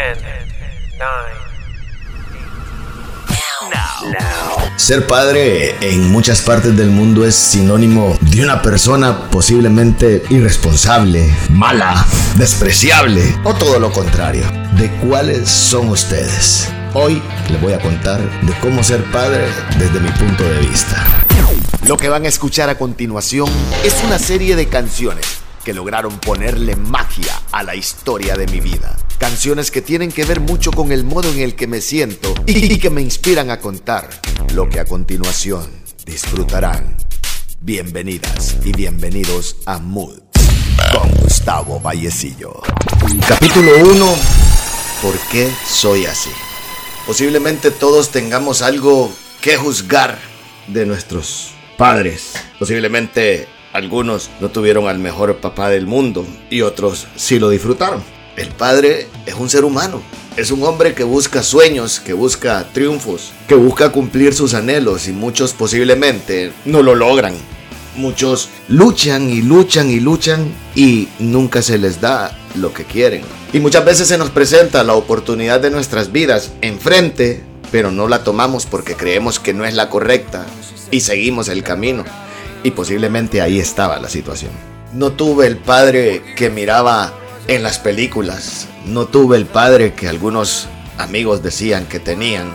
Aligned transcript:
10, 0.00 0.18
9, 0.96 1.08
now. 3.68 4.78
Ser 4.78 5.06
padre 5.06 5.76
en 5.82 6.10
muchas 6.10 6.40
partes 6.40 6.74
del 6.74 6.88
mundo 6.88 7.26
es 7.26 7.34
sinónimo 7.34 8.16
de 8.22 8.42
una 8.42 8.62
persona 8.62 9.28
posiblemente 9.28 10.22
irresponsable, 10.30 11.30
mala, 11.50 12.06
despreciable 12.36 13.38
o 13.44 13.52
todo 13.52 13.78
lo 13.78 13.92
contrario. 13.92 14.44
¿De 14.78 14.90
cuáles 15.06 15.50
son 15.50 15.90
ustedes? 15.90 16.72
Hoy 16.94 17.20
les 17.50 17.60
voy 17.60 17.74
a 17.74 17.78
contar 17.78 18.20
de 18.40 18.54
cómo 18.60 18.82
ser 18.82 19.04
padre 19.12 19.44
desde 19.78 20.00
mi 20.00 20.10
punto 20.12 20.44
de 20.44 20.60
vista. 20.60 20.96
Lo 21.86 21.98
que 21.98 22.08
van 22.08 22.24
a 22.24 22.28
escuchar 22.28 22.70
a 22.70 22.78
continuación 22.78 23.50
es 23.84 24.02
una 24.02 24.18
serie 24.18 24.56
de 24.56 24.66
canciones 24.66 25.26
que 25.62 25.74
lograron 25.74 26.18
ponerle 26.20 26.74
magia 26.74 27.34
a 27.52 27.62
la 27.62 27.74
historia 27.74 28.34
de 28.36 28.46
mi 28.46 28.60
vida. 28.60 28.96
Canciones 29.20 29.70
que 29.70 29.82
tienen 29.82 30.10
que 30.10 30.24
ver 30.24 30.40
mucho 30.40 30.70
con 30.72 30.92
el 30.92 31.04
modo 31.04 31.30
en 31.30 31.40
el 31.40 31.54
que 31.54 31.66
me 31.66 31.82
siento 31.82 32.32
y 32.46 32.78
que 32.78 32.88
me 32.88 33.02
inspiran 33.02 33.50
a 33.50 33.60
contar 33.60 34.08
lo 34.54 34.66
que 34.70 34.80
a 34.80 34.86
continuación 34.86 35.70
disfrutarán. 36.06 36.96
Bienvenidas 37.60 38.56
y 38.64 38.72
bienvenidos 38.72 39.58
a 39.66 39.78
Mood 39.78 40.20
con 40.90 41.10
Gustavo 41.16 41.78
Vallecillo. 41.80 42.62
Capítulo 43.28 43.72
1. 43.92 44.06
¿Por 45.02 45.18
qué 45.30 45.50
soy 45.68 46.06
así? 46.06 46.30
Posiblemente 47.06 47.70
todos 47.70 48.08
tengamos 48.08 48.62
algo 48.62 49.12
que 49.42 49.58
juzgar 49.58 50.18
de 50.66 50.86
nuestros 50.86 51.50
padres. 51.76 52.32
Posiblemente 52.58 53.48
algunos 53.74 54.30
no 54.40 54.48
tuvieron 54.48 54.88
al 54.88 54.98
mejor 54.98 55.42
papá 55.42 55.68
del 55.68 55.86
mundo 55.86 56.26
y 56.48 56.62
otros 56.62 57.06
sí 57.16 57.38
lo 57.38 57.50
disfrutaron. 57.50 58.02
El 58.40 58.48
padre 58.48 59.06
es 59.26 59.34
un 59.34 59.50
ser 59.50 59.66
humano, 59.66 60.00
es 60.34 60.50
un 60.50 60.62
hombre 60.62 60.94
que 60.94 61.04
busca 61.04 61.42
sueños, 61.42 62.00
que 62.00 62.14
busca 62.14 62.66
triunfos, 62.72 63.32
que 63.46 63.54
busca 63.54 63.92
cumplir 63.92 64.32
sus 64.32 64.54
anhelos 64.54 65.08
y 65.08 65.12
muchos 65.12 65.52
posiblemente 65.52 66.50
no 66.64 66.82
lo 66.82 66.94
logran. 66.94 67.34
Muchos 67.96 68.48
luchan 68.66 69.28
y 69.28 69.42
luchan 69.42 69.90
y 69.90 70.00
luchan 70.00 70.54
y 70.74 71.08
nunca 71.18 71.60
se 71.60 71.76
les 71.76 72.00
da 72.00 72.34
lo 72.54 72.72
que 72.72 72.84
quieren. 72.84 73.20
Y 73.52 73.60
muchas 73.60 73.84
veces 73.84 74.08
se 74.08 74.16
nos 74.16 74.30
presenta 74.30 74.84
la 74.84 74.94
oportunidad 74.94 75.60
de 75.60 75.68
nuestras 75.68 76.10
vidas 76.10 76.50
enfrente, 76.62 77.44
pero 77.70 77.90
no 77.90 78.08
la 78.08 78.24
tomamos 78.24 78.64
porque 78.64 78.94
creemos 78.94 79.38
que 79.38 79.52
no 79.52 79.66
es 79.66 79.74
la 79.74 79.90
correcta 79.90 80.46
y 80.90 81.00
seguimos 81.00 81.50
el 81.50 81.62
camino. 81.62 82.06
Y 82.64 82.70
posiblemente 82.70 83.42
ahí 83.42 83.60
estaba 83.60 84.00
la 84.00 84.08
situación. 84.08 84.52
No 84.94 85.12
tuve 85.12 85.46
el 85.46 85.58
padre 85.58 86.22
que 86.36 86.48
miraba 86.48 87.12
en 87.50 87.62
las 87.62 87.78
películas. 87.78 88.68
No 88.86 89.06
tuve 89.06 89.36
el 89.36 89.44
padre 89.44 89.92
que 89.94 90.08
algunos 90.08 90.68
amigos 90.98 91.42
decían 91.42 91.86
que 91.86 91.98
tenían. 91.98 92.54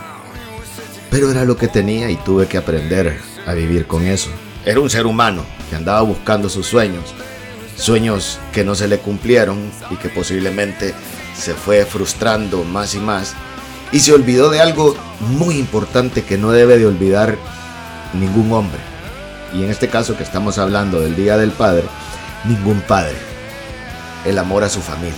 Pero 1.10 1.30
era 1.30 1.44
lo 1.44 1.56
que 1.56 1.68
tenía 1.68 2.10
y 2.10 2.16
tuve 2.16 2.46
que 2.46 2.56
aprender 2.56 3.20
a 3.46 3.52
vivir 3.52 3.86
con 3.86 4.06
eso. 4.06 4.30
Era 4.64 4.80
un 4.80 4.90
ser 4.90 5.06
humano 5.06 5.44
que 5.68 5.76
andaba 5.76 6.00
buscando 6.00 6.48
sus 6.48 6.66
sueños. 6.66 7.14
Sueños 7.76 8.38
que 8.52 8.64
no 8.64 8.74
se 8.74 8.88
le 8.88 8.98
cumplieron 8.98 9.70
y 9.90 9.96
que 9.96 10.08
posiblemente 10.08 10.94
se 11.38 11.54
fue 11.54 11.84
frustrando 11.84 12.64
más 12.64 12.94
y 12.94 12.98
más. 12.98 13.34
Y 13.92 14.00
se 14.00 14.14
olvidó 14.14 14.50
de 14.50 14.60
algo 14.60 14.96
muy 15.20 15.58
importante 15.58 16.24
que 16.24 16.38
no 16.38 16.50
debe 16.52 16.78
de 16.78 16.86
olvidar 16.86 17.36
ningún 18.14 18.50
hombre 18.50 18.96
y 19.54 19.62
en 19.62 19.70
este 19.70 19.88
caso 19.88 20.16
que 20.16 20.22
estamos 20.22 20.58
hablando 20.58 21.00
del 21.00 21.14
Día 21.14 21.36
del 21.36 21.50
Padre, 21.50 21.84
ningún 22.44 22.80
padre. 22.80 23.35
El 24.26 24.40
amor 24.40 24.64
a 24.64 24.68
su 24.68 24.80
familia. 24.80 25.14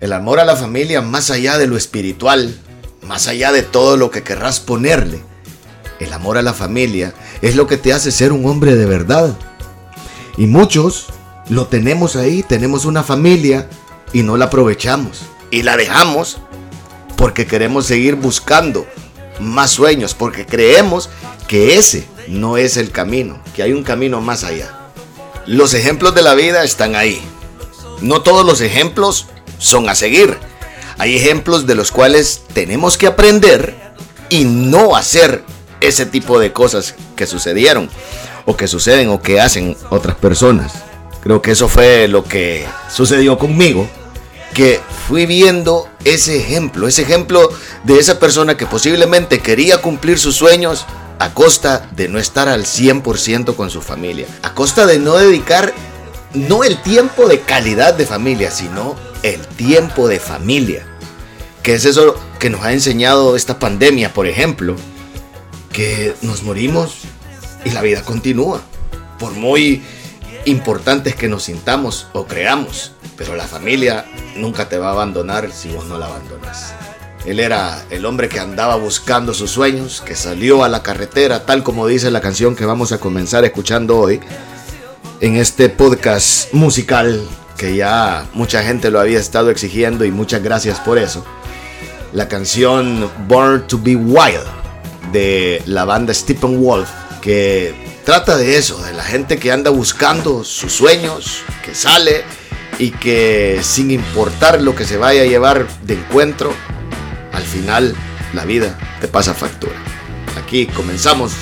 El 0.00 0.14
amor 0.14 0.40
a 0.40 0.46
la 0.46 0.56
familia 0.56 1.02
más 1.02 1.30
allá 1.30 1.58
de 1.58 1.66
lo 1.66 1.76
espiritual, 1.76 2.58
más 3.02 3.28
allá 3.28 3.52
de 3.52 3.62
todo 3.62 3.98
lo 3.98 4.10
que 4.10 4.22
querrás 4.22 4.58
ponerle. 4.58 5.20
El 6.00 6.14
amor 6.14 6.38
a 6.38 6.42
la 6.42 6.54
familia 6.54 7.12
es 7.42 7.56
lo 7.56 7.66
que 7.66 7.76
te 7.76 7.92
hace 7.92 8.10
ser 8.10 8.32
un 8.32 8.46
hombre 8.46 8.74
de 8.74 8.86
verdad. 8.86 9.36
Y 10.38 10.46
muchos 10.46 11.08
lo 11.50 11.66
tenemos 11.66 12.16
ahí, 12.16 12.42
tenemos 12.42 12.86
una 12.86 13.02
familia 13.02 13.68
y 14.14 14.22
no 14.22 14.38
la 14.38 14.46
aprovechamos. 14.46 15.20
Y 15.50 15.60
la 15.60 15.76
dejamos 15.76 16.38
porque 17.16 17.46
queremos 17.46 17.84
seguir 17.84 18.14
buscando 18.14 18.86
más 19.40 19.72
sueños, 19.72 20.14
porque 20.14 20.46
creemos 20.46 21.10
que 21.46 21.76
ese 21.76 22.06
no 22.28 22.56
es 22.56 22.78
el 22.78 22.92
camino, 22.92 23.38
que 23.54 23.62
hay 23.62 23.74
un 23.74 23.84
camino 23.84 24.22
más 24.22 24.42
allá. 24.42 24.74
Los 25.44 25.74
ejemplos 25.74 26.14
de 26.14 26.22
la 26.22 26.32
vida 26.32 26.64
están 26.64 26.96
ahí. 26.96 27.20
No 28.00 28.22
todos 28.22 28.44
los 28.44 28.60
ejemplos 28.60 29.26
son 29.58 29.88
a 29.88 29.94
seguir. 29.94 30.38
Hay 30.98 31.16
ejemplos 31.16 31.66
de 31.66 31.74
los 31.74 31.92
cuales 31.92 32.42
tenemos 32.52 32.96
que 32.96 33.06
aprender 33.06 33.74
y 34.28 34.44
no 34.44 34.96
hacer 34.96 35.44
ese 35.80 36.06
tipo 36.06 36.38
de 36.38 36.52
cosas 36.52 36.94
que 37.16 37.26
sucedieron 37.26 37.88
o 38.46 38.56
que 38.56 38.66
suceden 38.66 39.08
o 39.10 39.22
que 39.22 39.40
hacen 39.40 39.76
otras 39.90 40.16
personas. 40.16 40.72
Creo 41.22 41.42
que 41.42 41.52
eso 41.52 41.68
fue 41.68 42.08
lo 42.08 42.24
que 42.24 42.66
sucedió 42.90 43.38
conmigo, 43.38 43.88
que 44.54 44.80
fui 45.06 45.26
viendo 45.26 45.88
ese 46.04 46.38
ejemplo, 46.38 46.88
ese 46.88 47.02
ejemplo 47.02 47.50
de 47.84 47.98
esa 47.98 48.18
persona 48.18 48.56
que 48.56 48.66
posiblemente 48.66 49.40
quería 49.40 49.78
cumplir 49.82 50.18
sus 50.18 50.36
sueños, 50.36 50.86
a 51.18 51.34
costa 51.34 51.88
de 51.96 52.08
no 52.08 52.18
estar 52.18 52.48
al 52.48 52.64
100% 52.64 53.56
con 53.56 53.70
su 53.70 53.82
familia, 53.82 54.26
a 54.42 54.54
costa 54.54 54.86
de 54.86 54.98
no 54.98 55.16
dedicar 55.16 55.74
no 56.34 56.64
el 56.64 56.80
tiempo 56.82 57.28
de 57.28 57.40
calidad 57.40 57.94
de 57.94 58.06
familia, 58.06 58.50
sino 58.50 58.96
el 59.22 59.46
tiempo 59.46 60.08
de 60.08 60.20
familia. 60.20 60.86
Que 61.62 61.74
es 61.74 61.84
eso 61.84 62.14
que 62.38 62.50
nos 62.50 62.62
ha 62.62 62.72
enseñado 62.72 63.36
esta 63.36 63.58
pandemia, 63.58 64.12
por 64.12 64.26
ejemplo, 64.26 64.76
que 65.72 66.14
nos 66.22 66.42
morimos 66.42 67.00
y 67.64 67.70
la 67.70 67.82
vida 67.82 68.02
continúa, 68.02 68.62
por 69.18 69.32
muy 69.32 69.82
importantes 70.44 71.14
que 71.14 71.28
nos 71.28 71.44
sintamos 71.44 72.06
o 72.12 72.26
creamos, 72.26 72.92
pero 73.16 73.36
la 73.36 73.46
familia 73.46 74.06
nunca 74.36 74.68
te 74.68 74.78
va 74.78 74.88
a 74.88 74.92
abandonar 74.92 75.50
si 75.52 75.68
vos 75.70 75.84
no 75.86 75.98
la 75.98 76.06
abandonas. 76.06 76.72
Él 77.26 77.40
era 77.40 77.84
el 77.90 78.06
hombre 78.06 78.28
que 78.28 78.38
andaba 78.38 78.76
buscando 78.76 79.34
sus 79.34 79.50
sueños, 79.50 80.00
que 80.00 80.14
salió 80.14 80.64
a 80.64 80.68
la 80.68 80.82
carretera, 80.82 81.44
tal 81.44 81.62
como 81.62 81.86
dice 81.86 82.10
la 82.10 82.20
canción 82.20 82.56
que 82.56 82.64
vamos 82.64 82.92
a 82.92 82.98
comenzar 82.98 83.44
escuchando 83.44 83.98
hoy, 83.98 84.20
en 85.20 85.36
este 85.36 85.68
podcast 85.68 86.52
musical 86.52 87.26
que 87.56 87.74
ya 87.74 88.26
mucha 88.34 88.62
gente 88.62 88.90
lo 88.90 89.00
había 89.00 89.18
estado 89.18 89.50
exigiendo 89.50 90.04
y 90.04 90.12
muchas 90.12 90.42
gracias 90.42 90.78
por 90.78 90.98
eso. 90.98 91.24
La 92.12 92.28
canción 92.28 93.10
Born 93.26 93.66
to 93.66 93.80
Be 93.82 93.96
Wild 93.96 94.46
de 95.12 95.60
la 95.66 95.84
banda 95.84 96.14
Stephen 96.14 96.62
Wolf, 96.62 96.88
que 97.20 97.74
trata 98.04 98.36
de 98.36 98.58
eso, 98.58 98.80
de 98.84 98.92
la 98.92 99.02
gente 99.02 99.38
que 99.38 99.50
anda 99.50 99.70
buscando 99.70 100.44
sus 100.44 100.72
sueños, 100.72 101.42
que 101.64 101.74
sale 101.74 102.22
y 102.78 102.92
que 102.92 103.58
sin 103.62 103.90
importar 103.90 104.62
lo 104.62 104.76
que 104.76 104.84
se 104.84 104.96
vaya 104.96 105.22
a 105.22 105.26
llevar 105.26 105.66
de 105.82 105.94
encuentro, 105.94 106.52
al 107.32 107.42
final 107.42 107.94
la 108.34 108.44
vida 108.44 108.78
te 109.00 109.08
pasa 109.08 109.34
factura. 109.34 109.74
Aquí 110.40 110.66
comenzamos 110.66 111.32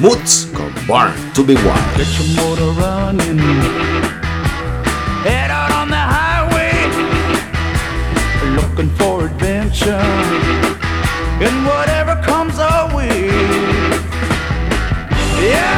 Moods 0.00 0.48
con 0.52 0.72
Born 0.86 1.12
to 1.34 1.44
be 1.44 1.54
Wild. 1.54 1.96
Get 1.96 2.08
your 2.18 2.28
motor 2.36 2.70
running. 2.80 3.38
Head 5.22 5.50
out 5.50 5.70
on 5.70 5.88
the 5.88 5.96
highway. 5.96 6.74
Looking 8.56 8.90
for 8.96 9.26
adventure 9.26 9.92
and 11.46 11.66
whatever 11.66 12.20
comes 12.22 12.58
our 12.58 12.94
way. 12.96 13.28
Yeah, 15.40 15.73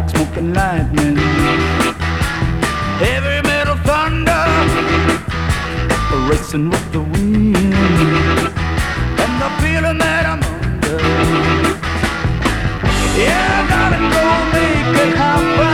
I 0.00 0.02
like 0.02 0.16
smoking 0.16 0.54
lightning. 0.54 1.16
Heavy 3.00 3.46
metal 3.46 3.76
thunder, 3.84 4.46
racing 6.30 6.70
with 6.70 6.92
the 6.92 7.00
wind, 7.00 7.56
and 9.22 9.34
the 9.42 9.50
feeling 9.60 9.98
that 9.98 10.24
I'm 10.24 10.42
under. 10.42 10.96
Yeah, 13.20 13.68
darling, 13.68 14.08
go 14.10 14.24
make 14.54 14.96
it 15.04 15.16
happen. 15.18 15.69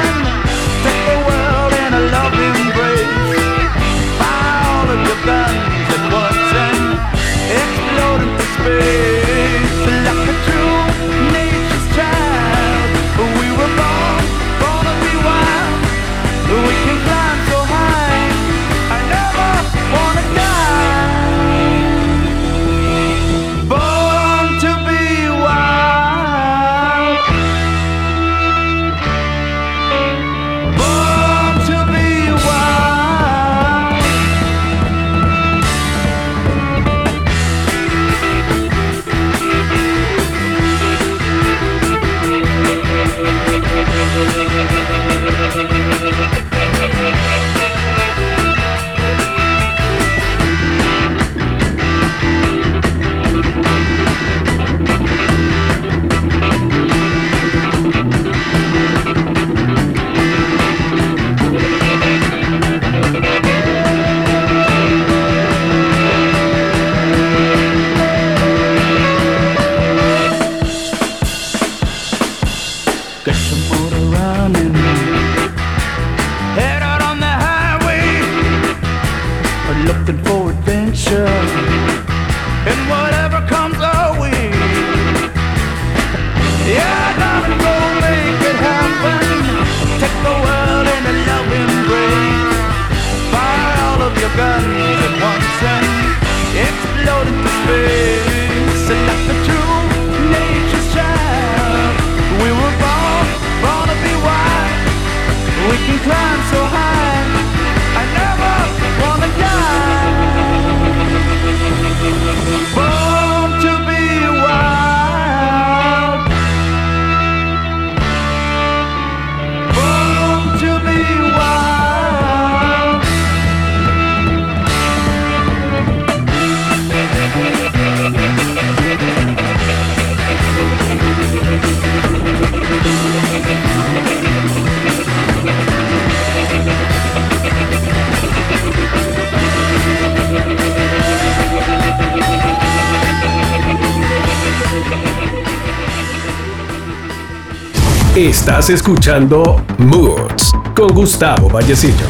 Estás 148.58 148.70
escuchando 148.70 149.62
Moods 149.76 150.50
con 150.74 150.88
Gustavo 150.94 151.50
Vallecillo. 151.50 152.06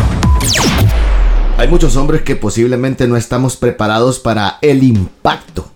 Hay 1.59 1.67
muchos 1.67 1.97
hombres 1.97 2.23
que 2.23 2.37
posiblemente 2.37 3.09
no 3.09 3.17
estamos 3.17 3.57
preparados 3.57 4.21
para 4.21 4.59
el 4.63 4.85
impacto 4.85 5.69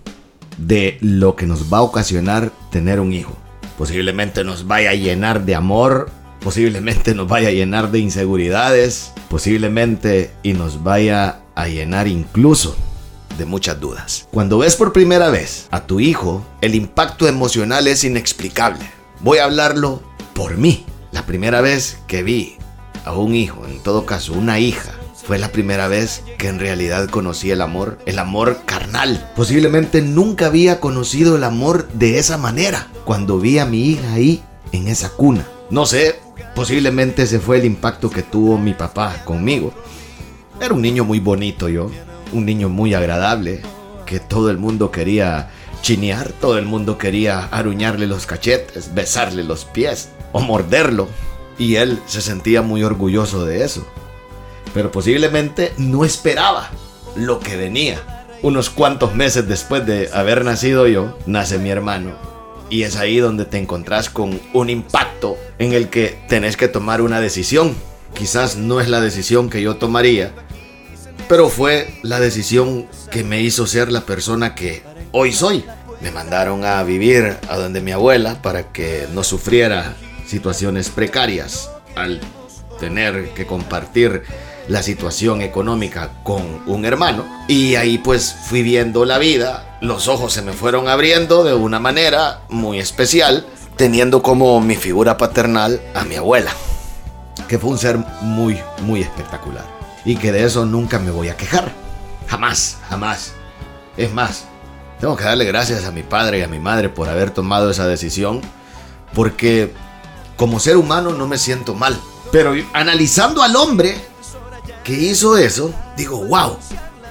de 0.58 0.96
lo 1.00 1.34
que 1.34 1.48
nos 1.48 1.72
va 1.72 1.78
a 1.78 1.82
ocasionar 1.82 2.52
tener 2.70 3.00
un 3.00 3.12
hijo. 3.12 3.36
Posiblemente 3.76 4.44
nos 4.44 4.68
vaya 4.68 4.90
a 4.90 4.94
llenar 4.94 5.44
de 5.44 5.56
amor, 5.56 6.08
posiblemente 6.38 7.16
nos 7.16 7.26
vaya 7.26 7.48
a 7.48 7.52
llenar 7.52 7.90
de 7.90 7.98
inseguridades, 7.98 9.12
posiblemente 9.28 10.30
y 10.44 10.52
nos 10.52 10.84
vaya 10.84 11.40
a 11.56 11.66
llenar 11.66 12.06
incluso 12.06 12.76
de 13.38 13.44
muchas 13.44 13.80
dudas. 13.80 14.28
Cuando 14.30 14.58
ves 14.58 14.76
por 14.76 14.92
primera 14.92 15.30
vez 15.30 15.66
a 15.72 15.80
tu 15.84 15.98
hijo, 15.98 16.46
el 16.60 16.76
impacto 16.76 17.26
emocional 17.26 17.88
es 17.88 18.04
inexplicable. 18.04 18.88
Voy 19.18 19.38
a 19.38 19.44
hablarlo 19.44 20.08
por 20.40 20.56
mí. 20.56 20.86
La 21.12 21.26
primera 21.26 21.60
vez 21.60 21.98
que 22.06 22.22
vi 22.22 22.56
a 23.04 23.12
un 23.12 23.34
hijo, 23.34 23.66
en 23.66 23.78
todo 23.82 24.06
caso 24.06 24.32
una 24.32 24.58
hija, 24.58 24.92
fue 25.14 25.38
la 25.38 25.52
primera 25.52 25.86
vez 25.86 26.22
que 26.38 26.48
en 26.48 26.58
realidad 26.58 27.10
conocí 27.10 27.50
el 27.50 27.60
amor, 27.60 27.98
el 28.06 28.18
amor 28.18 28.62
carnal. 28.64 29.30
Posiblemente 29.36 30.00
nunca 30.00 30.46
había 30.46 30.80
conocido 30.80 31.36
el 31.36 31.44
amor 31.44 31.88
de 31.92 32.18
esa 32.18 32.38
manera 32.38 32.88
cuando 33.04 33.38
vi 33.38 33.58
a 33.58 33.66
mi 33.66 33.82
hija 33.82 34.14
ahí 34.14 34.42
en 34.72 34.88
esa 34.88 35.10
cuna. 35.10 35.46
No 35.68 35.84
sé, 35.84 36.18
posiblemente 36.54 37.24
ese 37.24 37.38
fue 37.38 37.58
el 37.58 37.66
impacto 37.66 38.08
que 38.08 38.22
tuvo 38.22 38.56
mi 38.56 38.72
papá 38.72 39.22
conmigo. 39.26 39.74
Era 40.58 40.72
un 40.72 40.80
niño 40.80 41.04
muy 41.04 41.20
bonito 41.20 41.68
yo, 41.68 41.90
un 42.32 42.46
niño 42.46 42.70
muy 42.70 42.94
agradable, 42.94 43.60
que 44.06 44.20
todo 44.20 44.48
el 44.48 44.56
mundo 44.56 44.90
quería 44.90 45.50
chinear, 45.82 46.32
todo 46.32 46.56
el 46.56 46.64
mundo 46.64 46.96
quería 46.96 47.44
aruñarle 47.44 48.06
los 48.06 48.24
cachetes, 48.24 48.94
besarle 48.94 49.44
los 49.44 49.66
pies 49.66 50.08
o 50.32 50.40
morderlo. 50.40 51.08
Y 51.58 51.76
él 51.76 52.00
se 52.06 52.20
sentía 52.20 52.62
muy 52.62 52.82
orgulloso 52.82 53.44
de 53.44 53.64
eso. 53.64 53.86
Pero 54.72 54.90
posiblemente 54.90 55.72
no 55.76 56.04
esperaba 56.04 56.70
lo 57.16 57.40
que 57.40 57.56
venía. 57.56 58.26
Unos 58.42 58.70
cuantos 58.70 59.14
meses 59.14 59.46
después 59.46 59.84
de 59.84 60.08
haber 60.12 60.44
nacido 60.44 60.86
yo, 60.86 61.18
nace 61.26 61.58
mi 61.58 61.70
hermano. 61.70 62.12
Y 62.70 62.84
es 62.84 62.96
ahí 62.96 63.18
donde 63.18 63.44
te 63.44 63.58
encontrás 63.58 64.08
con 64.08 64.40
un 64.54 64.70
impacto 64.70 65.36
en 65.58 65.72
el 65.72 65.90
que 65.90 66.18
tenés 66.28 66.56
que 66.56 66.68
tomar 66.68 67.02
una 67.02 67.20
decisión. 67.20 67.74
Quizás 68.14 68.56
no 68.56 68.80
es 68.80 68.88
la 68.88 69.00
decisión 69.00 69.50
que 69.50 69.60
yo 69.60 69.76
tomaría, 69.76 70.32
pero 71.28 71.48
fue 71.48 71.94
la 72.02 72.18
decisión 72.18 72.88
que 73.10 73.22
me 73.22 73.40
hizo 73.40 73.66
ser 73.66 73.92
la 73.92 74.00
persona 74.00 74.54
que 74.54 74.82
hoy 75.12 75.32
soy. 75.32 75.64
Me 76.00 76.10
mandaron 76.10 76.64
a 76.64 76.82
vivir 76.82 77.36
a 77.48 77.56
donde 77.56 77.80
mi 77.80 77.92
abuela 77.92 78.40
para 78.40 78.72
que 78.72 79.06
no 79.12 79.22
sufriera 79.22 79.96
situaciones 80.30 80.88
precarias 80.90 81.70
al 81.96 82.20
tener 82.78 83.34
que 83.34 83.46
compartir 83.46 84.22
la 84.68 84.82
situación 84.82 85.42
económica 85.42 86.10
con 86.22 86.62
un 86.66 86.84
hermano. 86.84 87.24
Y 87.48 87.74
ahí 87.74 87.98
pues 87.98 88.34
fui 88.44 88.62
viendo 88.62 89.04
la 89.04 89.18
vida, 89.18 89.78
los 89.80 90.06
ojos 90.06 90.32
se 90.32 90.42
me 90.42 90.52
fueron 90.52 90.88
abriendo 90.88 91.42
de 91.42 91.54
una 91.54 91.80
manera 91.80 92.42
muy 92.48 92.78
especial, 92.78 93.44
teniendo 93.76 94.22
como 94.22 94.60
mi 94.60 94.76
figura 94.76 95.16
paternal 95.16 95.80
a 95.94 96.04
mi 96.04 96.14
abuela, 96.14 96.52
que 97.48 97.58
fue 97.58 97.70
un 97.70 97.78
ser 97.78 97.98
muy, 98.20 98.60
muy 98.82 99.00
espectacular. 99.00 99.64
Y 100.04 100.16
que 100.16 100.32
de 100.32 100.44
eso 100.44 100.64
nunca 100.64 100.98
me 100.98 101.10
voy 101.10 101.28
a 101.28 101.36
quejar. 101.36 101.72
Jamás, 102.28 102.78
jamás. 102.88 103.32
Es 103.96 104.12
más, 104.12 104.44
Tengo 105.00 105.16
que 105.16 105.24
darle 105.24 105.46
gracias 105.46 105.86
a 105.86 105.92
mi 105.92 106.02
padre 106.02 106.40
y 106.40 106.42
a 106.42 106.46
mi 106.46 106.58
madre 106.58 106.90
por 106.90 107.08
haber 107.08 107.30
tomado 107.30 107.70
esa 107.70 107.86
decisión, 107.86 108.42
porque 109.14 109.72
como 110.40 110.58
ser 110.58 110.78
humano 110.78 111.12
no 111.12 111.28
me 111.28 111.36
siento 111.36 111.74
mal. 111.74 112.00
Pero 112.32 112.54
analizando 112.72 113.42
al 113.42 113.56
hombre 113.56 113.94
que 114.82 114.94
hizo 114.94 115.36
eso, 115.36 115.74
digo, 115.98 116.24
wow, 116.24 116.56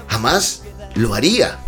jamás 0.08 0.64
lo 0.96 1.14
haría. 1.14 1.60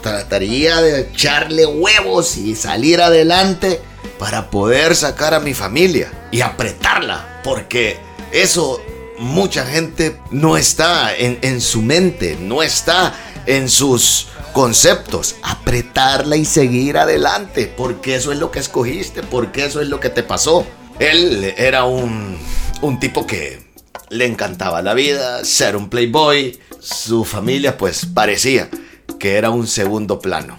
Trataría 0.00 0.80
de 0.80 1.00
echarle 1.00 1.66
huevos 1.66 2.36
y 2.36 2.54
salir 2.54 3.02
adelante 3.02 3.82
para 4.20 4.48
poder 4.48 4.94
sacar 4.94 5.34
a 5.34 5.40
mi 5.40 5.54
familia 5.54 6.28
y 6.30 6.40
apretarla, 6.40 7.40
porque 7.42 7.98
eso 8.30 8.80
mucha 9.18 9.66
gente 9.66 10.20
no 10.30 10.56
está 10.56 11.12
en, 11.16 11.40
en 11.42 11.60
su 11.60 11.82
mente, 11.82 12.38
no 12.40 12.62
está 12.62 13.12
en 13.46 13.68
sus 13.68 14.28
conceptos, 14.56 15.36
apretarla 15.42 16.38
y 16.38 16.46
seguir 16.46 16.96
adelante, 16.96 17.70
porque 17.76 18.14
eso 18.14 18.32
es 18.32 18.38
lo 18.38 18.50
que 18.50 18.58
escogiste, 18.58 19.22
porque 19.22 19.66
eso 19.66 19.82
es 19.82 19.88
lo 19.88 20.00
que 20.00 20.08
te 20.08 20.22
pasó. 20.22 20.66
Él 20.98 21.52
era 21.58 21.84
un, 21.84 22.38
un 22.80 22.98
tipo 22.98 23.26
que 23.26 23.66
le 24.08 24.24
encantaba 24.24 24.80
la 24.80 24.94
vida, 24.94 25.44
ser 25.44 25.76
un 25.76 25.90
playboy, 25.90 26.58
su 26.80 27.26
familia 27.26 27.76
pues 27.76 28.06
parecía 28.06 28.70
que 29.18 29.34
era 29.34 29.50
un 29.50 29.66
segundo 29.66 30.20
plano. 30.20 30.56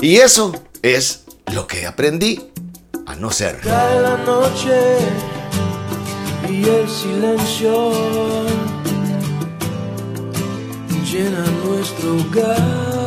Y 0.00 0.16
eso 0.16 0.60
es 0.82 1.22
lo 1.52 1.68
que 1.68 1.86
aprendí 1.86 2.50
a 3.06 3.14
no 3.14 3.30
ser. 3.30 3.64
La 3.64 4.16
noche 4.26 4.96
y 6.50 6.64
el 6.64 6.90
silencio 6.90 7.92
llena 11.08 11.44
nuestro 11.64 12.16
hogar. 12.16 13.01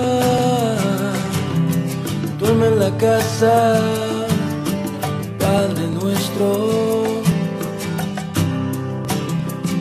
La 2.79 2.91
casa, 2.98 3.79
Padre 5.39 5.88
nuestro, 6.00 7.03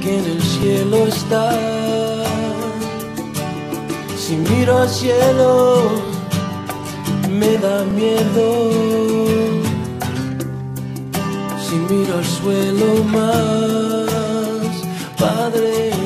que 0.02 0.18
en 0.18 0.24
el 0.24 0.42
cielo 0.42 1.06
está. 1.06 1.50
Si 4.16 4.36
miro 4.36 4.78
al 4.78 4.88
cielo, 4.88 5.82
me 7.30 7.58
da 7.58 7.84
miedo 7.84 9.24
si 11.74 11.94
miro 11.94 12.18
al 12.18 12.24
suelo 12.24 13.04
más, 13.04 14.70
Padre 15.18 16.03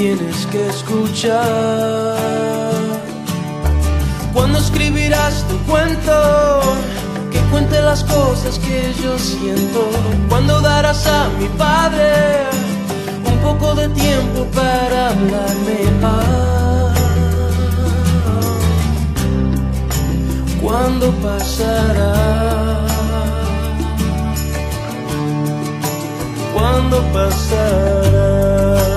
tienes 0.00 0.46
que 0.46 0.66
escuchar. 0.66 2.16
Cuando 4.32 4.58
escribirás 4.58 5.44
tu 5.46 5.58
cuento, 5.70 6.60
que 7.30 7.38
cuente 7.50 7.78
las 7.82 8.02
cosas 8.04 8.58
que 8.60 8.94
yo 9.02 9.18
siento. 9.18 9.90
Cuando 10.30 10.58
darás 10.62 11.06
a 11.06 11.28
mi 11.38 11.48
Padre 11.48 12.12
un 13.30 13.38
poco 13.46 13.74
de 13.74 13.88
tiempo 13.90 14.46
para 14.54 15.08
hablarme. 15.10 15.78
Ah, 16.02 16.94
¿Cuándo 20.62 21.10
pasará? 21.26 22.14
¿Cuándo 26.54 26.96
pasará? 27.12 28.89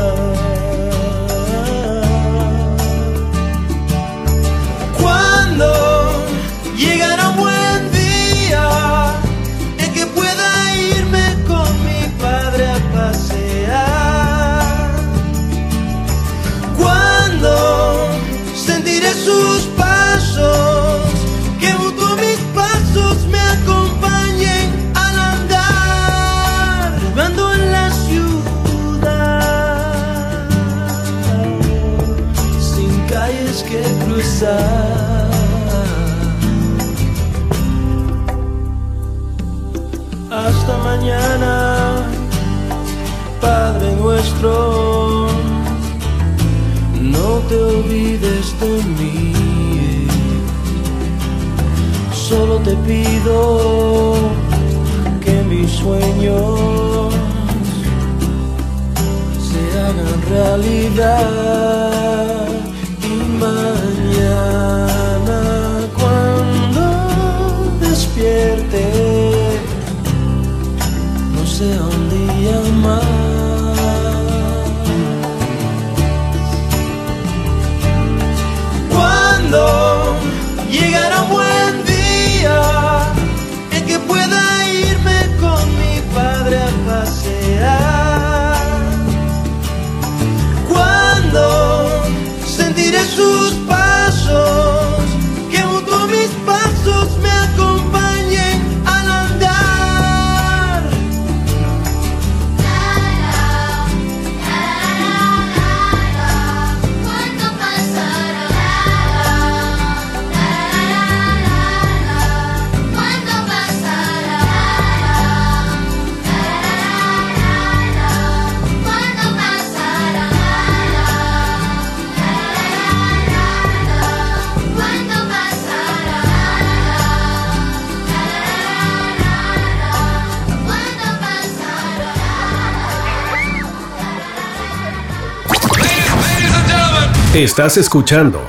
Estás 137.34 137.78
escuchando 137.78 138.42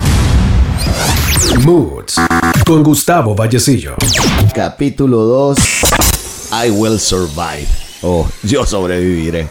Moods 1.64 2.16
con 2.66 2.82
Gustavo 2.82 3.34
Vallecillo. 3.34 3.96
Capítulo 4.54 5.22
2. 5.22 5.58
I 6.66 6.68
will 6.68 7.00
survive. 7.00 7.66
O 8.02 8.28
yo 8.42 8.66
sobreviviré. 8.66 9.48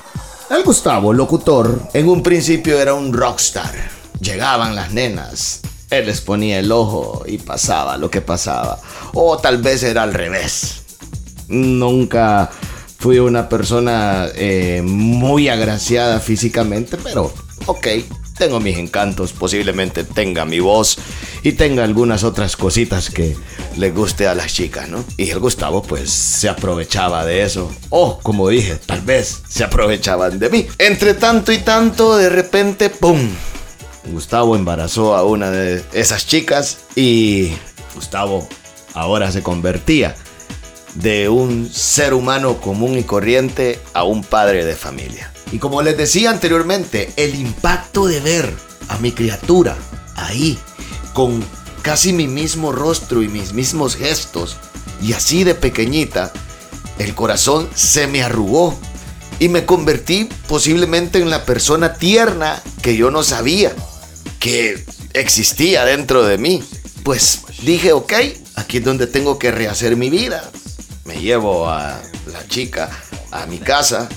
El 0.51 0.63
Gustavo, 0.63 1.13
locutor, 1.13 1.81
en 1.95 2.09
un 2.09 2.21
principio 2.21 2.79
era 2.79 2.93
un 2.93 3.11
rockstar. 3.11 3.73
Llegaban 4.19 4.75
las 4.75 4.93
nenas. 4.93 5.61
Él 5.89 6.05
les 6.05 6.21
ponía 6.21 6.59
el 6.59 6.71
ojo 6.71 7.23
y 7.25 7.39
pasaba 7.39 7.97
lo 7.97 8.11
que 8.11 8.21
pasaba. 8.21 8.77
O 9.15 9.39
tal 9.39 9.63
vez 9.63 9.81
era 9.81 10.03
al 10.03 10.13
revés. 10.13 10.83
Nunca 11.47 12.51
fui 12.99 13.17
una 13.17 13.49
persona 13.49 14.27
eh, 14.35 14.83
muy 14.85 15.49
agraciada 15.49 16.19
físicamente, 16.19 16.97
pero 16.97 17.33
ok, 17.65 17.87
tengo 18.37 18.59
mis 18.59 18.77
encantos, 18.77 19.33
posiblemente 19.33 20.03
tenga 20.03 20.45
mi 20.45 20.59
voz 20.59 20.97
y 21.43 21.53
tenga 21.53 21.83
algunas 21.83 22.23
otras 22.23 22.57
cositas 22.57 23.09
que 23.09 23.35
le 23.77 23.91
guste 23.91 24.27
a 24.27 24.35
las 24.35 24.53
chicas, 24.53 24.89
¿no? 24.89 25.03
Y 25.17 25.29
el 25.29 25.39
Gustavo 25.39 25.81
pues 25.81 26.09
se 26.11 26.49
aprovechaba 26.49 27.25
de 27.25 27.43
eso. 27.43 27.71
O, 27.89 28.19
como 28.19 28.49
dije, 28.49 28.77
tal 28.85 29.01
vez 29.01 29.41
se 29.47 29.63
aprovechaban 29.63 30.39
de 30.39 30.49
mí. 30.49 30.67
Entre 30.77 31.13
tanto 31.13 31.51
y 31.51 31.59
tanto, 31.59 32.17
de 32.17 32.29
repente, 32.29 32.89
¡pum! 32.89 33.19
Gustavo 34.05 34.55
embarazó 34.55 35.15
a 35.15 35.23
una 35.23 35.49
de 35.49 35.83
esas 35.93 36.27
chicas 36.27 36.79
y 36.95 37.53
Gustavo 37.95 38.47
ahora 38.93 39.31
se 39.31 39.41
convertía 39.41 40.15
de 40.95 41.29
un 41.29 41.69
ser 41.71 42.13
humano 42.13 42.59
común 42.59 42.97
y 42.97 43.03
corriente 43.03 43.79
a 43.93 44.03
un 44.03 44.23
padre 44.23 44.65
de 44.65 44.75
familia. 44.75 45.32
Y 45.53 45.60
como 45.60 45.83
les 45.83 45.95
decía 45.95 46.31
anteriormente, 46.31 47.13
el 47.15 47.36
impacto 47.36 48.07
de 48.07 48.19
ver 48.19 48.51
a 48.88 48.98
mi 48.98 49.12
criatura 49.12 49.77
ahí, 50.15 50.57
con 51.13 51.45
casi 51.83 52.12
mi 52.12 52.27
mismo 52.27 52.72
rostro 52.72 53.22
y 53.22 53.27
mis 53.27 53.53
mismos 53.53 53.95
gestos, 53.95 54.57
y 55.00 55.13
así 55.13 55.43
de 55.43 55.53
pequeñita, 55.53 56.33
el 56.98 57.13
corazón 57.13 57.69
se 57.75 58.07
me 58.07 58.24
arrugó 58.24 58.75
y 59.38 59.48
me 59.48 59.63
convertí 59.63 60.27
posiblemente 60.48 61.19
en 61.19 61.29
la 61.29 61.45
persona 61.45 61.93
tierna 61.93 62.60
que 62.81 62.98
yo 62.98 63.12
no 63.12 63.22
sabía 63.22 63.75
que 64.39 64.83
existía 65.13 65.86
dentro 65.86 66.24
de 66.24 66.39
mí. 66.39 66.63
Pues 67.03 67.41
dije, 67.62 67.93
ok, 67.93 68.13
aquí 68.55 68.77
es 68.77 68.83
donde 68.83 69.05
tengo 69.05 69.38
que 69.38 69.51
rehacer 69.51 69.98
mi 69.98 70.10
vida. 70.10 70.50
Me 71.05 71.22
llevo 71.22 71.69
a 71.69 72.01
la 72.31 72.48
chica 72.48 72.89
a 73.31 73.45
mi 73.45 73.60
casa 73.60 74.10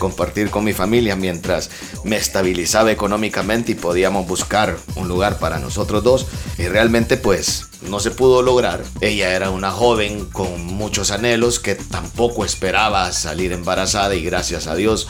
compartir 0.00 0.50
con 0.50 0.64
mi 0.64 0.72
familia 0.72 1.14
mientras 1.14 1.70
me 2.02 2.16
estabilizaba 2.16 2.90
económicamente 2.90 3.70
y 3.72 3.74
podíamos 3.76 4.26
buscar 4.26 4.76
un 4.96 5.06
lugar 5.06 5.38
para 5.38 5.60
nosotros 5.60 6.02
dos. 6.02 6.26
Y 6.58 6.66
realmente 6.66 7.16
pues 7.16 7.68
no 7.82 8.00
se 8.00 8.10
pudo 8.10 8.42
lograr. 8.42 8.82
Ella 9.00 9.32
era 9.36 9.50
una 9.50 9.70
joven 9.70 10.24
con 10.24 10.66
muchos 10.66 11.12
anhelos 11.12 11.60
que 11.60 11.76
tampoco 11.76 12.44
esperaba 12.44 13.12
salir 13.12 13.52
embarazada 13.52 14.16
y 14.16 14.24
gracias 14.24 14.66
a 14.66 14.74
Dios 14.74 15.06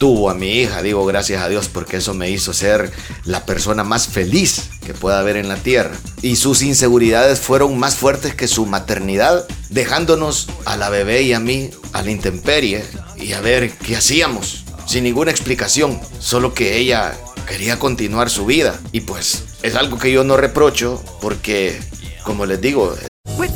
tuvo 0.00 0.30
a 0.30 0.34
mi 0.34 0.62
hija, 0.62 0.82
digo 0.82 1.04
gracias 1.04 1.42
a 1.42 1.50
Dios 1.50 1.68
porque 1.68 1.98
eso 1.98 2.14
me 2.14 2.30
hizo 2.30 2.54
ser 2.54 2.90
la 3.26 3.44
persona 3.44 3.84
más 3.84 4.08
feliz 4.08 4.70
que 4.86 4.94
pueda 4.94 5.20
haber 5.20 5.36
en 5.36 5.46
la 5.46 5.56
tierra. 5.56 5.94
Y 6.22 6.36
sus 6.36 6.62
inseguridades 6.62 7.38
fueron 7.38 7.78
más 7.78 7.96
fuertes 7.96 8.34
que 8.34 8.48
su 8.48 8.64
maternidad, 8.64 9.46
dejándonos 9.68 10.48
a 10.64 10.78
la 10.78 10.88
bebé 10.88 11.20
y 11.20 11.34
a 11.34 11.38
mí 11.38 11.68
a 11.92 12.00
la 12.00 12.10
intemperie 12.10 12.82
y 13.18 13.34
a 13.34 13.42
ver 13.42 13.72
qué 13.72 13.94
hacíamos, 13.94 14.64
sin 14.86 15.04
ninguna 15.04 15.32
explicación, 15.32 16.00
solo 16.18 16.54
que 16.54 16.78
ella 16.78 17.12
quería 17.46 17.78
continuar 17.78 18.30
su 18.30 18.46
vida. 18.46 18.80
Y 18.92 19.02
pues 19.02 19.44
es 19.62 19.74
algo 19.74 19.98
que 19.98 20.10
yo 20.10 20.24
no 20.24 20.38
reprocho 20.38 21.04
porque, 21.20 21.78
como 22.24 22.46
les 22.46 22.58
digo, 22.62 22.96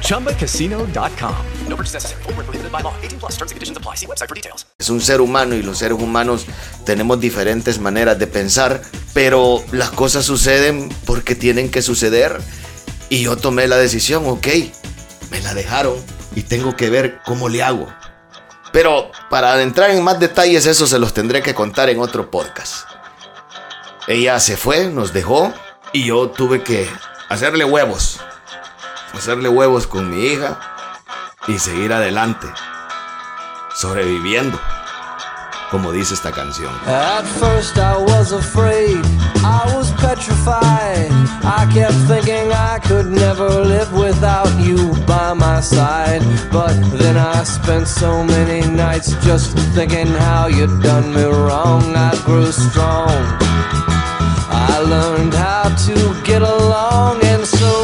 ChumbaCasino.com. 0.00 1.34
No 1.68 1.76
purchase 1.76 1.94
necessary. 1.94 2.22
Prohibited 2.22 2.70
by 2.70 2.82
law. 2.82 2.94
18 3.02 3.18
plus 3.18 3.32
terms 3.36 3.50
and 3.50 3.56
conditions 3.56 3.78
apply. 3.78 3.96
See 3.96 4.06
website 4.06 4.28
for 4.28 4.34
details. 4.34 4.66
es 4.78 4.90
un 4.90 5.00
ser 5.00 5.20
humano 5.20 5.54
y 5.54 5.62
los 5.62 5.78
seres 5.78 5.98
humanos 5.98 6.44
tenemos 6.84 7.18
diferentes 7.18 7.78
maneras 7.78 8.18
de 8.18 8.26
pensar, 8.26 8.82
pero 9.14 9.64
las 9.72 9.90
cosas 9.90 10.26
suceden 10.26 10.90
porque 11.06 11.34
tienen 11.34 11.70
que 11.70 11.80
suceder. 11.80 12.38
Y 13.08 13.22
yo 13.22 13.36
tomé 13.36 13.66
la 13.66 13.76
decisión, 13.76 14.24
ok, 14.26 14.46
me 15.30 15.40
la 15.40 15.54
dejaron 15.54 15.94
y 16.34 16.42
tengo 16.42 16.76
que 16.76 16.90
ver 16.90 17.20
cómo 17.24 17.48
le 17.48 17.62
hago. 17.62 17.86
Pero 18.72 19.10
para 19.30 19.62
entrar 19.62 19.90
en 19.90 20.02
más 20.02 20.18
detalles, 20.18 20.66
eso 20.66 20.86
se 20.86 20.98
los 20.98 21.14
tendré 21.14 21.42
que 21.42 21.54
contar 21.54 21.88
en 21.88 22.00
otro 22.00 22.30
podcast. 22.30 22.86
Ella 24.06 24.38
se 24.40 24.56
fue, 24.56 24.88
nos 24.88 25.12
dejó 25.12 25.52
y 25.92 26.04
yo 26.04 26.28
tuve 26.30 26.62
que 26.62 26.88
hacerle 27.28 27.64
huevos. 27.64 28.20
Hacerle 29.16 29.48
huevos 29.48 29.86
con 29.86 30.10
mi 30.10 30.26
hija 30.26 30.58
y 31.46 31.58
seguir 31.58 31.92
adelante. 31.92 32.46
Sobreviviendo. 33.74 34.58
Como 35.70 35.92
dice 35.92 36.14
esta 36.14 36.30
canción. 36.30 36.72
At 36.86 37.24
first 37.24 37.78
I 37.78 37.96
was 37.96 38.32
afraid, 38.32 39.02
I 39.42 39.74
was 39.74 39.90
petrified. 39.92 41.10
I 41.42 41.66
kept 41.72 41.94
thinking 42.06 42.52
I 42.52 42.78
could 42.86 43.06
never 43.06 43.48
live 43.64 43.92
without 43.92 44.52
you 44.60 44.92
by 45.06 45.34
my 45.34 45.60
side. 45.60 46.22
But 46.52 46.74
then 46.98 47.16
I 47.16 47.44
spent 47.44 47.88
so 47.88 48.22
many 48.22 48.60
nights 48.68 49.14
just 49.24 49.56
thinking 49.74 50.06
how 50.06 50.46
you'd 50.48 50.82
done 50.82 51.12
me 51.12 51.24
wrong. 51.24 51.96
I 51.96 52.14
grew 52.24 52.52
strong. 52.52 53.10
I 54.50 54.78
learned 54.78 55.34
how 55.34 55.74
to 55.86 56.22
get 56.24 56.42
along, 56.42 57.22
and 57.24 57.44
so 57.44 57.83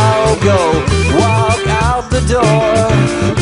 go 0.41 0.59
walk 1.19 1.63
out 1.83 2.09
the 2.09 2.21
door. 2.29 2.71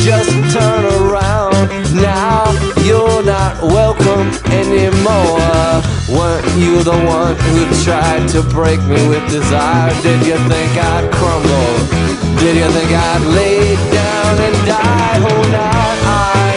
Just 0.00 0.30
turn 0.54 0.84
around. 1.02 1.68
Now 1.94 2.52
you're 2.84 3.22
not 3.22 3.62
welcome 3.62 4.28
anymore. 4.50 5.82
Weren't 6.08 6.48
you 6.58 6.82
the 6.82 6.98
one 7.06 7.36
who 7.52 7.62
tried 7.84 8.28
to 8.34 8.42
break 8.42 8.80
me 8.82 9.00
with 9.08 9.24
desire? 9.30 9.92
Did 10.02 10.26
you 10.26 10.38
think 10.48 10.70
I'd 10.92 11.06
crumble? 11.12 11.74
Did 12.40 12.56
you 12.56 12.68
think 12.76 12.90
I'd 12.90 13.24
lay 13.38 13.76
down 13.92 14.34
and 14.46 14.56
die? 14.66 15.18
Oh, 15.28 15.42
now 15.52 15.84
I, 16.08 16.50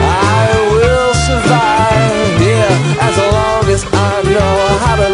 I 0.00 0.46
will 0.74 1.14
survive. 1.28 2.40
Yeah, 2.50 3.08
as 3.08 3.16
long 3.36 3.64
as 3.70 3.84
I 3.92 4.22
know 4.34 4.56
how 4.82 4.96
to 4.96 5.13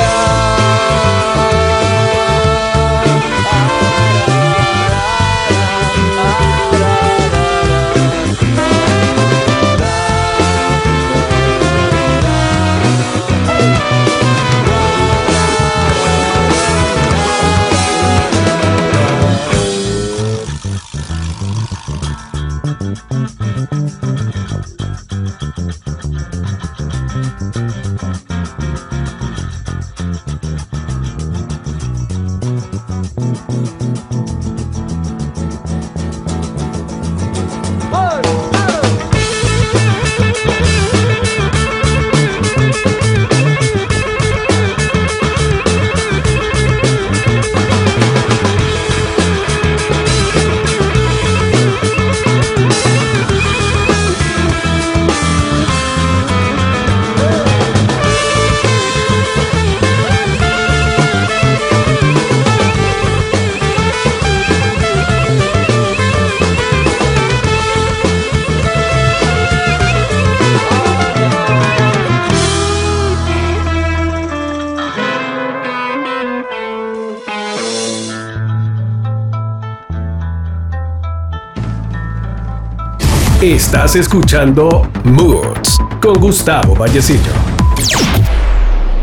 Estás 83.41 83.95
escuchando 83.95 84.87
Moods 85.03 85.79
con 85.99 86.13
Gustavo 86.19 86.75
Vallecillo. 86.75 87.31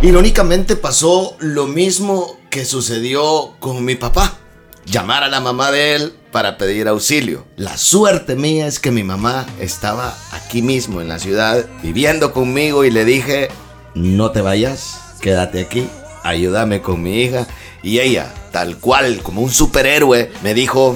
Irónicamente 0.01 0.77
pasó 0.77 1.37
lo 1.41 1.67
mismo 1.67 2.37
que 2.49 2.65
sucedió 2.65 3.57
con 3.59 3.85
mi 3.85 3.97
papá. 3.97 4.39
Llamar 4.87 5.25
a 5.25 5.29
la 5.29 5.41
mamá 5.41 5.73
de 5.73 5.97
él 5.97 6.15
para 6.31 6.57
pedir 6.57 6.87
auxilio. 6.87 7.47
La 7.57 7.77
suerte 7.77 8.37
mía 8.37 8.69
es 8.69 8.79
que 8.79 8.93
mi 8.93 9.03
mamá 9.03 9.45
estaba 9.59 10.17
aquí 10.31 10.63
mismo 10.63 11.01
en 11.01 11.09
la 11.09 11.19
ciudad 11.19 11.67
viviendo 11.83 12.33
conmigo 12.33 12.85
y 12.85 12.93
le 12.93 13.05
dije, 13.05 13.49
no 13.97 14.31
te 14.31 14.41
vayas, 14.41 15.17
quédate 15.21 15.63
aquí, 15.63 15.89
ayúdame 16.23 16.81
con 16.81 17.03
mi 17.03 17.23
hija. 17.23 17.49
Y 17.83 17.99
ella, 17.99 18.33
tal 18.53 18.79
cual, 18.79 19.21
como 19.21 19.43
un 19.43 19.51
superhéroe, 19.51 20.31
me 20.45 20.55
dijo, 20.55 20.95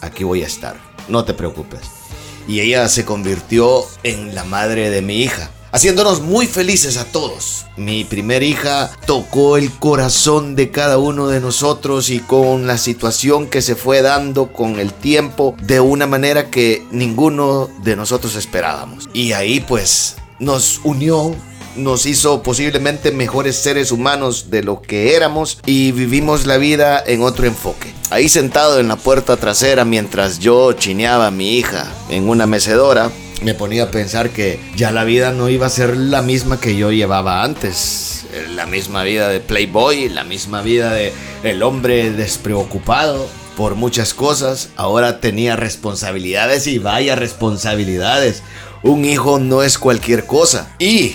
aquí 0.00 0.24
voy 0.24 0.42
a 0.42 0.46
estar, 0.46 0.76
no 1.08 1.26
te 1.26 1.34
preocupes. 1.34 2.01
Y 2.46 2.60
ella 2.60 2.88
se 2.88 3.04
convirtió 3.04 3.84
en 4.02 4.34
la 4.34 4.44
madre 4.44 4.90
de 4.90 5.02
mi 5.02 5.22
hija 5.22 5.50
haciéndonos 5.72 6.20
muy 6.20 6.46
felices 6.46 6.98
a 6.98 7.04
todos. 7.06 7.66
Mi 7.76 8.04
primer 8.04 8.42
hija 8.42 8.90
tocó 9.06 9.56
el 9.56 9.72
corazón 9.72 10.54
de 10.54 10.70
cada 10.70 10.98
uno 10.98 11.28
de 11.28 11.40
nosotros 11.40 12.10
y 12.10 12.20
con 12.20 12.66
la 12.66 12.78
situación 12.78 13.48
que 13.48 13.62
se 13.62 13.74
fue 13.74 14.02
dando 14.02 14.52
con 14.52 14.78
el 14.78 14.92
tiempo 14.92 15.56
de 15.62 15.80
una 15.80 16.06
manera 16.06 16.50
que 16.50 16.86
ninguno 16.92 17.70
de 17.82 17.96
nosotros 17.96 18.36
esperábamos. 18.36 19.08
Y 19.14 19.32
ahí 19.32 19.60
pues 19.60 20.16
nos 20.38 20.80
unió 20.84 21.34
nos 21.76 22.06
hizo 22.06 22.42
posiblemente 22.42 23.12
mejores 23.12 23.56
seres 23.56 23.92
humanos 23.92 24.50
de 24.50 24.62
lo 24.62 24.82
que 24.82 25.14
éramos 25.14 25.58
y 25.66 25.92
vivimos 25.92 26.46
la 26.46 26.56
vida 26.56 27.02
en 27.06 27.22
otro 27.22 27.46
enfoque. 27.46 27.94
Ahí 28.10 28.28
sentado 28.28 28.78
en 28.78 28.88
la 28.88 28.96
puerta 28.96 29.36
trasera 29.36 29.84
mientras 29.84 30.38
yo 30.38 30.72
chineaba 30.74 31.28
a 31.28 31.30
mi 31.30 31.56
hija 31.56 31.90
en 32.10 32.28
una 32.28 32.46
mecedora, 32.46 33.10
me 33.42 33.54
ponía 33.54 33.84
a 33.84 33.90
pensar 33.90 34.30
que 34.30 34.60
ya 34.76 34.92
la 34.92 35.04
vida 35.04 35.32
no 35.32 35.48
iba 35.48 35.66
a 35.66 35.70
ser 35.70 35.96
la 35.96 36.22
misma 36.22 36.60
que 36.60 36.76
yo 36.76 36.92
llevaba 36.92 37.42
antes. 37.42 38.26
La 38.54 38.66
misma 38.66 39.02
vida 39.02 39.28
de 39.28 39.40
Playboy, 39.40 40.08
la 40.08 40.24
misma 40.24 40.62
vida 40.62 40.92
de 40.92 41.12
el 41.42 41.62
hombre 41.62 42.10
despreocupado 42.10 43.26
por 43.56 43.74
muchas 43.74 44.14
cosas. 44.14 44.70
Ahora 44.76 45.20
tenía 45.20 45.56
responsabilidades 45.56 46.66
y 46.66 46.78
vaya 46.78 47.16
responsabilidades. 47.16 48.42
Un 48.82 49.04
hijo 49.04 49.38
no 49.38 49.62
es 49.62 49.76
cualquier 49.76 50.24
cosa. 50.24 50.74
Y 50.78 51.14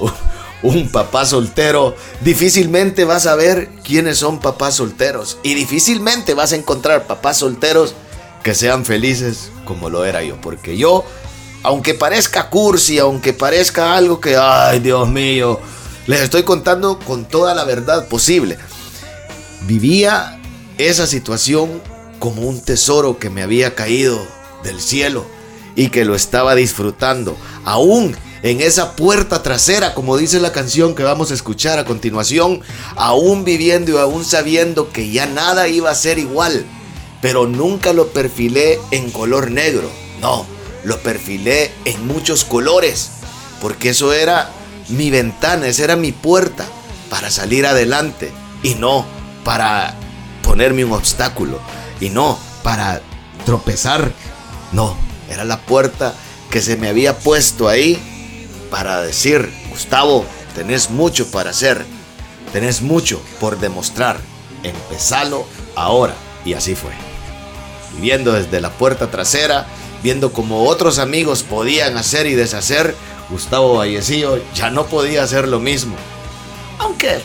un 0.62 0.88
papá 0.90 1.24
soltero, 1.24 1.96
difícilmente 2.20 3.04
vas 3.04 3.26
a 3.26 3.34
ver 3.34 3.68
quiénes 3.84 4.18
son 4.18 4.40
papás 4.40 4.76
solteros. 4.76 5.38
Y 5.42 5.54
difícilmente 5.54 6.34
vas 6.34 6.52
a 6.52 6.56
encontrar 6.56 7.06
papás 7.06 7.38
solteros 7.38 7.94
que 8.42 8.54
sean 8.54 8.84
felices 8.84 9.50
como 9.64 9.90
lo 9.90 10.04
era 10.04 10.22
yo. 10.22 10.40
Porque 10.40 10.76
yo, 10.76 11.04
aunque 11.62 11.94
parezca 11.94 12.50
cursi, 12.50 12.98
aunque 12.98 13.32
parezca 13.32 13.96
algo 13.96 14.20
que, 14.20 14.36
ay 14.36 14.80
Dios 14.80 15.08
mío, 15.08 15.60
les 16.06 16.20
estoy 16.20 16.42
contando 16.42 16.98
con 16.98 17.24
toda 17.24 17.54
la 17.54 17.64
verdad 17.64 18.08
posible. 18.08 18.58
Vivía 19.62 20.40
esa 20.78 21.06
situación 21.06 21.80
como 22.18 22.42
un 22.42 22.60
tesoro 22.60 23.18
que 23.18 23.30
me 23.30 23.42
había 23.42 23.74
caído 23.74 24.20
del 24.62 24.80
cielo 24.80 25.26
y 25.76 25.88
que 25.88 26.04
lo 26.04 26.14
estaba 26.14 26.54
disfrutando. 26.54 27.36
Aún 27.64 28.16
en 28.42 28.60
esa 28.60 28.96
puerta 28.96 29.42
trasera, 29.42 29.94
como 29.94 30.16
dice 30.16 30.40
la 30.40 30.52
canción 30.52 30.94
que 30.94 31.02
vamos 31.02 31.30
a 31.30 31.34
escuchar 31.34 31.78
a 31.78 31.84
continuación, 31.84 32.62
aún 32.96 33.44
viviendo 33.44 33.92
y 33.92 33.98
aún 33.98 34.24
sabiendo 34.24 34.90
que 34.90 35.10
ya 35.10 35.26
nada 35.26 35.68
iba 35.68 35.90
a 35.90 35.94
ser 35.94 36.18
igual. 36.18 36.64
Pero 37.20 37.46
nunca 37.46 37.92
lo 37.92 38.08
perfilé 38.08 38.80
en 38.90 39.10
color 39.10 39.50
negro, 39.50 39.90
no, 40.22 40.46
lo 40.84 40.98
perfilé 41.00 41.70
en 41.84 42.06
muchos 42.06 42.44
colores, 42.44 43.10
porque 43.60 43.90
eso 43.90 44.14
era 44.14 44.50
mi 44.88 45.10
ventana, 45.10 45.66
esa 45.66 45.84
era 45.84 45.96
mi 45.96 46.12
puerta 46.12 46.64
para 47.10 47.30
salir 47.30 47.66
adelante 47.66 48.32
y 48.62 48.74
no 48.74 49.04
para 49.44 49.94
ponerme 50.42 50.84
un 50.84 50.92
obstáculo 50.92 51.60
y 52.00 52.08
no 52.08 52.38
para 52.62 53.02
tropezar, 53.44 54.12
no, 54.72 54.96
era 55.28 55.44
la 55.44 55.60
puerta 55.60 56.14
que 56.50 56.62
se 56.62 56.76
me 56.76 56.88
había 56.88 57.18
puesto 57.18 57.68
ahí 57.68 58.00
para 58.70 59.02
decir, 59.02 59.52
Gustavo, 59.70 60.24
tenés 60.54 60.90
mucho 60.90 61.30
para 61.30 61.50
hacer, 61.50 61.84
tenés 62.52 62.82
mucho 62.82 63.20
por 63.40 63.58
demostrar, 63.58 64.18
empezalo 64.62 65.46
ahora. 65.76 66.14
Y 66.44 66.54
así 66.54 66.74
fue. 66.74 66.92
Viviendo 67.94 68.32
desde 68.32 68.60
la 68.60 68.70
puerta 68.70 69.10
trasera, 69.10 69.66
viendo 70.02 70.32
como 70.32 70.64
otros 70.64 70.98
amigos 70.98 71.42
podían 71.42 71.96
hacer 71.96 72.26
y 72.26 72.34
deshacer, 72.34 72.94
Gustavo 73.28 73.74
Vallecillo 73.74 74.40
ya 74.54 74.70
no 74.70 74.86
podía 74.86 75.22
hacer 75.22 75.46
lo 75.48 75.60
mismo. 75.60 75.96
Aunque 76.78 77.20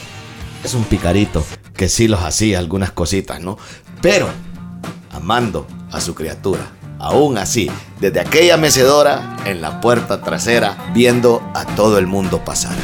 es 0.64 0.74
un 0.74 0.84
picarito 0.84 1.46
que 1.76 1.90
sí 1.90 2.08
los 2.08 2.22
hacía 2.22 2.60
algunas 2.60 2.92
cositas, 2.92 3.40
¿no? 3.40 3.58
Pero 4.02 4.28
amando 5.12 5.68
a 5.92 6.02
su 6.02 6.14
criatura. 6.14 6.68
Aún 7.00 7.38
así, 7.38 7.70
desde 8.00 8.20
aquella 8.20 8.58
mecedora 8.58 9.38
en 9.46 9.62
la 9.62 9.82
puerta 9.82 10.22
trasera, 10.22 10.78
viendo 10.94 11.42
a 11.54 11.66
todo 11.66 11.98
el 11.98 12.08
mundo 12.08 12.44
pasar. 12.44 12.76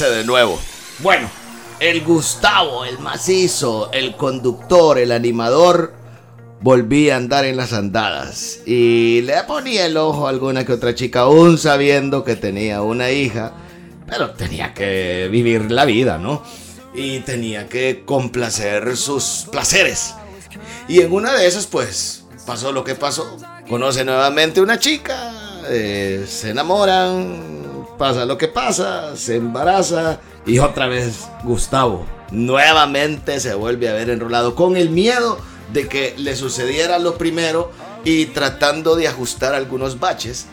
De 0.00 0.24
nuevo. 0.24 0.58
Bueno, 1.00 1.28
el 1.78 2.00
Gustavo, 2.00 2.86
el 2.86 2.98
macizo, 3.00 3.90
el 3.92 4.16
conductor, 4.16 4.98
el 4.98 5.12
animador, 5.12 5.92
volví 6.62 7.10
a 7.10 7.16
andar 7.16 7.44
en 7.44 7.58
las 7.58 7.74
andadas. 7.74 8.60
Y 8.64 9.20
le 9.22 9.34
ponía 9.42 9.84
el 9.84 9.98
ojo 9.98 10.26
a 10.26 10.30
alguna 10.30 10.64
que 10.64 10.72
otra 10.72 10.94
chica, 10.94 11.20
aún 11.20 11.58
sabiendo 11.58 12.24
que 12.24 12.34
tenía 12.34 12.80
una 12.80 13.10
hija. 13.10 13.52
Pero 14.06 14.30
tenía 14.30 14.72
que 14.72 15.28
vivir 15.30 15.70
la 15.70 15.84
vida, 15.84 16.16
¿no? 16.16 16.42
Y 16.94 17.20
tenía 17.20 17.68
que 17.68 18.02
complacer 18.06 18.96
sus 18.96 19.48
placeres. 19.52 20.14
Y 20.88 21.02
en 21.02 21.12
una 21.12 21.34
de 21.34 21.46
esas, 21.46 21.66
pues, 21.66 22.24
pasó 22.46 22.72
lo 22.72 22.84
que 22.84 22.94
pasó. 22.94 23.36
Conoce 23.68 24.02
nuevamente 24.06 24.62
una 24.62 24.78
chica, 24.78 25.60
eh, 25.68 26.24
se 26.26 26.50
enamoran, 26.50 27.59
pasa 28.00 28.24
lo 28.24 28.38
que 28.38 28.48
pasa, 28.48 29.14
se 29.14 29.36
embaraza 29.36 30.20
y 30.46 30.58
otra 30.58 30.86
vez 30.86 31.28
Gustavo 31.44 32.06
nuevamente 32.30 33.38
se 33.40 33.52
vuelve 33.52 33.90
a 33.90 33.92
ver 33.92 34.08
enrolado 34.08 34.54
con 34.54 34.78
el 34.78 34.88
miedo 34.88 35.38
de 35.74 35.86
que 35.86 36.14
le 36.16 36.34
sucediera 36.34 36.98
lo 36.98 37.18
primero 37.18 37.70
y 38.02 38.24
tratando 38.24 38.96
de 38.96 39.06
ajustar 39.06 39.54
algunos 39.54 40.00
baches. 40.00 40.46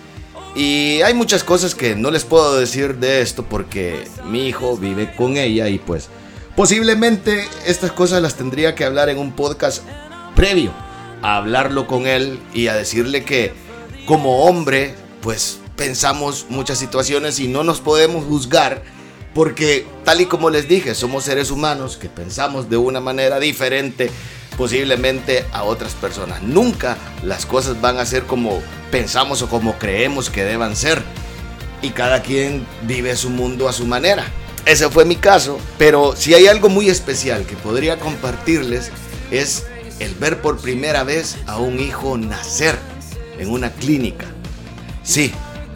Y 0.56 1.00
hay 1.04 1.14
muchas 1.14 1.46
cosas 1.46 1.74
que 1.74 1.96
no 1.96 2.12
les 2.12 2.26
puedo 2.26 2.60
decir 2.60 2.98
de 2.98 3.22
esto 3.22 3.44
porque 3.44 4.06
mi 4.26 4.50
hijo 4.50 4.76
vive 4.76 5.16
con 5.16 5.38
ella 5.38 5.70
y 5.70 5.80
pues 5.80 6.10
posiblemente 6.54 7.48
estas 7.66 7.94
cosas 7.94 8.22
las 8.22 8.36
tendría 8.36 8.76
que 8.76 8.84
hablar 8.84 9.08
en 9.08 9.20
un 9.20 9.32
podcast 9.32 9.84
previo 10.36 10.74
a 11.22 11.38
hablarlo 11.38 11.88
con 11.88 12.08
él 12.08 12.42
y 12.54 12.68
a 12.68 12.76
decirle 12.76 13.24
que 13.24 13.54
como 14.06 14.44
hombre 14.44 14.96
pues 15.22 15.62
pensamos 15.78 16.48
muchas 16.50 16.78
situaciones 16.78 17.40
y 17.40 17.48
no 17.48 17.64
nos 17.64 17.80
podemos 17.80 18.26
juzgar 18.26 18.84
porque 19.34 19.86
tal 20.04 20.20
y 20.20 20.26
como 20.26 20.50
les 20.50 20.68
dije 20.68 20.96
somos 20.96 21.24
seres 21.24 21.52
humanos 21.52 21.96
que 21.96 22.10
pensamos 22.10 22.70
de 22.70 22.78
una 22.78 23.00
manera 23.00 23.40
diferente 23.40 24.10
posiblemente 24.58 25.46
a 25.54 25.64
otras 25.64 25.94
personas. 25.94 26.42
Nunca 26.42 26.98
las 27.24 27.46
cosas 27.46 27.80
van 27.80 28.00
a 28.00 28.06
ser 28.06 28.24
como 28.24 28.62
pensamos 28.92 29.42
o 29.44 29.48
como 29.48 29.78
creemos 29.78 30.30
que 30.30 30.44
deban 30.44 30.76
ser. 30.76 31.02
Y 31.84 31.92
cada 31.92 32.24
quien 32.24 32.66
vive 32.82 33.16
su 33.16 33.30
mundo 33.30 33.70
a 33.70 33.74
su 33.74 33.86
manera. 33.86 34.26
Ese 34.66 34.90
fue 34.90 35.06
mi 35.06 35.16
caso, 35.16 35.60
pero 35.78 36.16
si 36.16 36.34
hay 36.34 36.48
algo 36.48 36.68
muy 36.68 36.90
especial 36.90 37.46
que 37.46 37.56
podría 37.56 38.00
compartirles 38.00 38.92
es 39.32 39.66
el 40.00 40.14
ver 40.16 40.42
por 40.42 40.60
primera 40.60 41.04
vez 41.04 41.38
a 41.46 41.58
un 41.58 41.80
hijo 41.80 42.18
nacer 42.18 42.76
en 43.38 43.50
una 43.50 43.72
clínica. 43.72 44.26
Sí, 45.04 45.32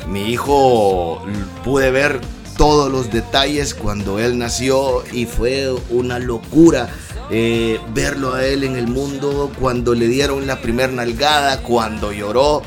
mi 0.08 0.32
hijo 0.32 1.24
pude 1.64 1.92
ver 1.92 2.22
todos 2.58 2.92
los 2.92 3.12
detalles 3.12 3.74
cuando 3.74 4.20
él 4.20 4.38
nació 4.38 5.04
y 5.12 5.26
fue 5.26 5.74
una 5.90 6.20
locura 6.20 6.90
eh, 7.30 7.80
verlo 7.94 8.34
a 8.34 8.46
él 8.46 8.64
en 8.64 8.76
el 8.76 8.88
mundo 8.88 9.52
cuando 9.60 9.96
le 9.96 10.08
dieron 10.08 10.48
la 10.48 10.62
primer 10.62 10.92
nalgada, 10.92 11.64
cuando 11.64 12.12
lloró 12.12 12.62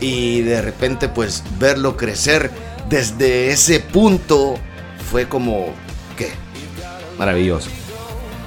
y 0.00 0.42
de 0.42 0.62
repente 0.62 1.08
pues 1.08 1.42
verlo 1.58 1.96
crecer 1.96 2.50
desde 2.88 3.50
ese 3.50 3.80
punto 3.80 4.54
fue 5.10 5.28
como, 5.28 5.66
¿qué? 6.16 6.32
Maravilloso. 7.18 7.70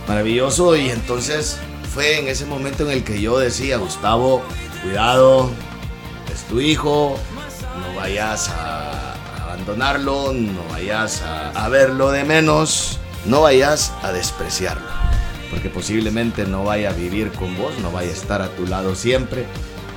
Maravilloso 0.08 0.76
y 0.76 0.90
entonces 0.90 1.58
fue 1.94 2.20
en 2.20 2.28
ese 2.28 2.46
momento 2.46 2.86
en 2.86 2.92
el 2.92 3.04
que 3.04 3.22
yo 3.22 3.38
decía, 3.38 3.78
Gustavo, 3.78 4.42
cuidado, 4.84 5.50
es 6.34 6.44
tu 6.44 6.62
hijo, 6.62 7.18
no 7.78 7.96
vayas 7.96 8.50
a 8.50 9.14
abandonarlo, 9.44 10.34
no 10.34 10.64
vayas 10.70 11.22
a, 11.22 11.68
verlo 11.70 12.12
de 12.12 12.24
menos, 12.24 13.00
no 13.26 13.42
vayas 13.42 13.94
a 14.04 14.12
despreciarlo, 14.12 14.88
porque 15.50 15.70
posiblemente 15.70 16.46
no 16.46 16.64
vaya 16.64 16.90
a 16.90 16.94
vivir 16.94 17.32
con 17.32 17.58
vos, 17.58 17.74
no 17.82 17.92
vaya 17.92 18.10
a 18.10 18.14
estar 18.14 18.42
a 18.42 18.50
tu 18.50 18.68
lado 18.68 18.96
siempre, 18.96 19.46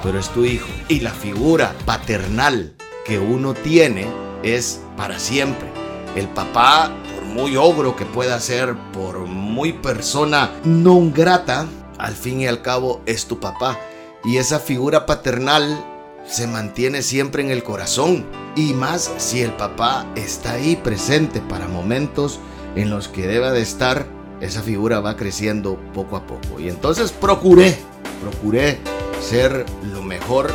pero 0.03 0.19
es 0.19 0.29
tu 0.31 0.45
hijo. 0.45 0.69
Y 0.89 1.01
la 1.01 1.11
figura 1.11 1.75
paternal 1.85 2.73
que 3.05 3.19
uno 3.19 3.55
tiene 3.55 4.07
es 4.43 4.81
para 4.97 5.19
siempre. 5.19 5.69
El 6.17 6.29
papá, 6.29 6.91
por 7.15 7.25
muy 7.25 7.57
ogro 7.57 7.97
que 7.97 8.05
pueda 8.05 8.41
ser, 8.41 8.75
por 8.93 9.19
muy 9.27 9.73
persona 9.73 10.51
no 10.65 11.11
grata, 11.15 11.67
al 11.99 12.15
fin 12.15 12.41
y 12.41 12.47
al 12.47 12.63
cabo 12.63 13.03
es 13.07 13.27
tu 13.27 13.41
papá. 13.41 13.79
Y 14.25 14.39
esa 14.39 14.59
figura 14.59 15.07
paternal 15.07 15.85
se 16.31 16.47
mantiene 16.47 17.03
siempre 17.03 17.43
en 17.43 17.51
el 17.51 17.63
corazón. 17.63 18.25
Y 18.57 18.73
más 18.73 19.11
si 19.19 19.43
el 19.43 19.53
papá 19.53 20.07
está 20.15 20.53
ahí 20.53 20.77
presente 20.77 21.41
para 21.41 21.69
momentos 21.69 22.41
en 22.77 22.91
los 22.91 23.09
que 23.09 23.27
deba 23.27 23.53
de 23.53 23.63
estar, 23.63 24.07
esa 24.41 24.63
figura 24.63 25.01
va 25.01 25.17
creciendo 25.17 25.79
poco 25.93 26.17
a 26.17 26.27
poco. 26.27 26.61
Y 26.61 26.69
entonces 26.69 27.13
procuré, 27.13 27.77
procuré 28.23 28.79
ser 29.21 29.67
lo 29.93 30.03
mejor 30.03 30.51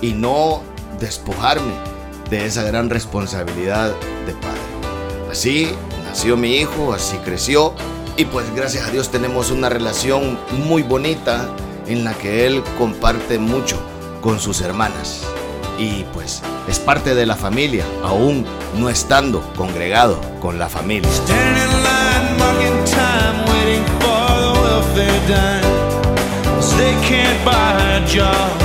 y 0.00 0.12
no 0.12 0.62
despojarme 1.00 1.72
de 2.30 2.46
esa 2.46 2.62
gran 2.62 2.90
responsabilidad 2.90 3.92
de 4.26 4.32
padre. 4.34 4.60
Así 5.30 5.70
nació 6.04 6.36
mi 6.36 6.56
hijo, 6.56 6.92
así 6.92 7.16
creció 7.18 7.74
y 8.16 8.24
pues 8.26 8.46
gracias 8.54 8.86
a 8.86 8.90
Dios 8.90 9.10
tenemos 9.10 9.50
una 9.50 9.68
relación 9.68 10.38
muy 10.66 10.82
bonita 10.82 11.48
en 11.88 12.04
la 12.04 12.14
que 12.14 12.46
él 12.46 12.62
comparte 12.78 13.38
mucho 13.38 13.78
con 14.24 14.40
sus 14.40 14.62
hermanas. 14.62 15.20
Y 15.78 16.04
pues 16.14 16.42
es 16.66 16.78
parte 16.78 17.14
de 17.14 17.26
la 17.26 17.36
familia, 17.36 17.84
aún 18.02 18.46
no 18.78 18.88
estando 18.88 19.42
congregado 19.54 20.18
con 20.40 20.58
la 20.58 20.68
familia. 20.68 21.10
They 26.76 26.92
can't 27.08 27.44
buy 27.44 27.52
a 27.52 28.04
job. 28.08 28.64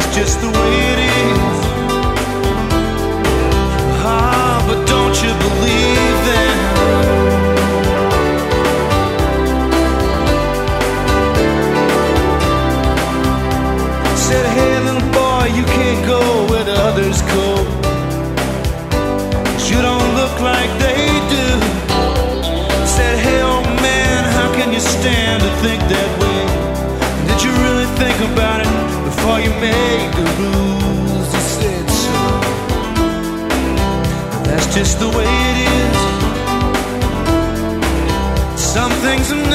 That's 0.00 0.16
just 0.16 0.40
the 0.40 0.46
way 0.48 0.72
it 0.92 0.98
is. 0.98 1.58
Ah, 4.02 4.64
but 4.66 4.86
don't 4.88 5.16
you 5.22 5.32
believe 5.44 6.24
them? 6.26 7.19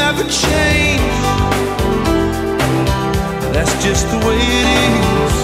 Never 0.06 0.24
change. 0.30 1.02
That's 3.54 3.74
just 3.84 4.06
the 4.12 4.20
way 4.26 4.40
it 4.62 4.68
is. 4.86 5.36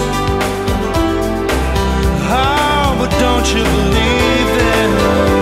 Oh, 2.30 2.96
but 3.00 3.10
don't 3.24 3.46
you 3.54 3.64
believe 3.76 4.48
them? 4.58 5.41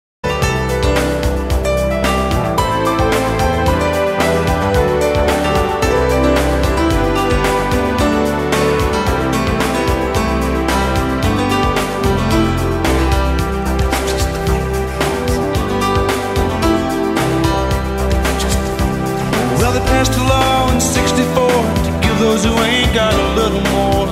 Those 22.21 22.45
who 22.45 22.53
ain't 22.61 22.93
got 22.93 23.13
a 23.13 23.27
little 23.33 23.63
more. 23.73 24.05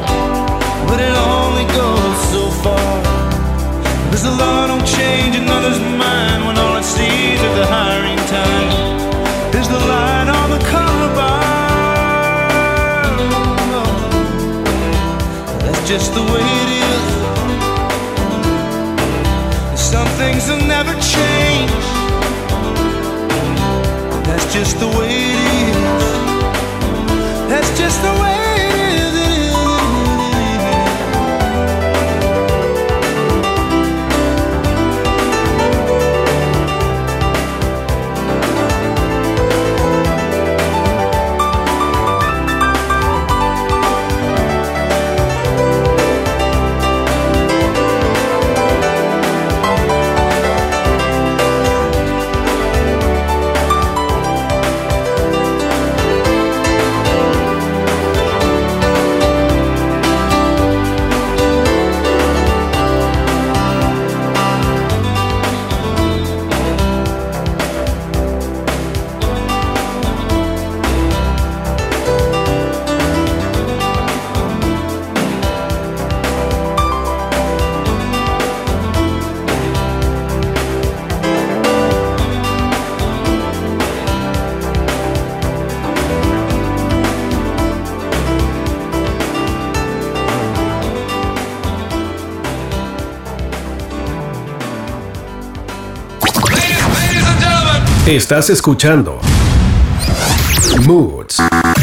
But 0.89 0.99
it 0.99 1.16
only 1.38 1.66
goes 1.82 2.18
so 2.34 2.43
far. 2.64 3.03
Cause 4.10 4.24
the 4.24 4.32
law 4.32 4.66
don't 4.66 4.88
change 4.97 5.36
another's 5.36 5.80
mind 5.80 6.39
when 6.45 6.57
all 6.57 6.76
it 6.78 6.84
sees 6.84 7.39
at 7.47 7.53
the 7.60 7.68
hiring 7.68 8.22
time 8.36 8.70
is 9.60 9.68
the 9.70 9.82
line 9.93 10.28
on 10.39 10.47
the 10.55 10.62
collar 10.72 11.12
bar. 11.20 11.43
That's 15.64 15.84
just 15.88 16.10
the 16.18 16.24
way 16.34 16.45
it 16.64 16.70
is. 16.89 17.05
Some 19.91 20.10
things 20.22 20.49
will 20.49 20.66
never 20.76 20.93
change. 21.16 21.72
That's 24.28 24.47
just 24.51 24.80
the 24.80 24.88
way 24.97 25.12
it 25.14 25.36
is. 25.43 25.49
That's 27.89 27.97
just 28.03 28.15
the 28.15 28.21
way 28.21 28.28
Estás 98.10 98.49
escuchando 98.49 99.20
Moods 100.88 101.38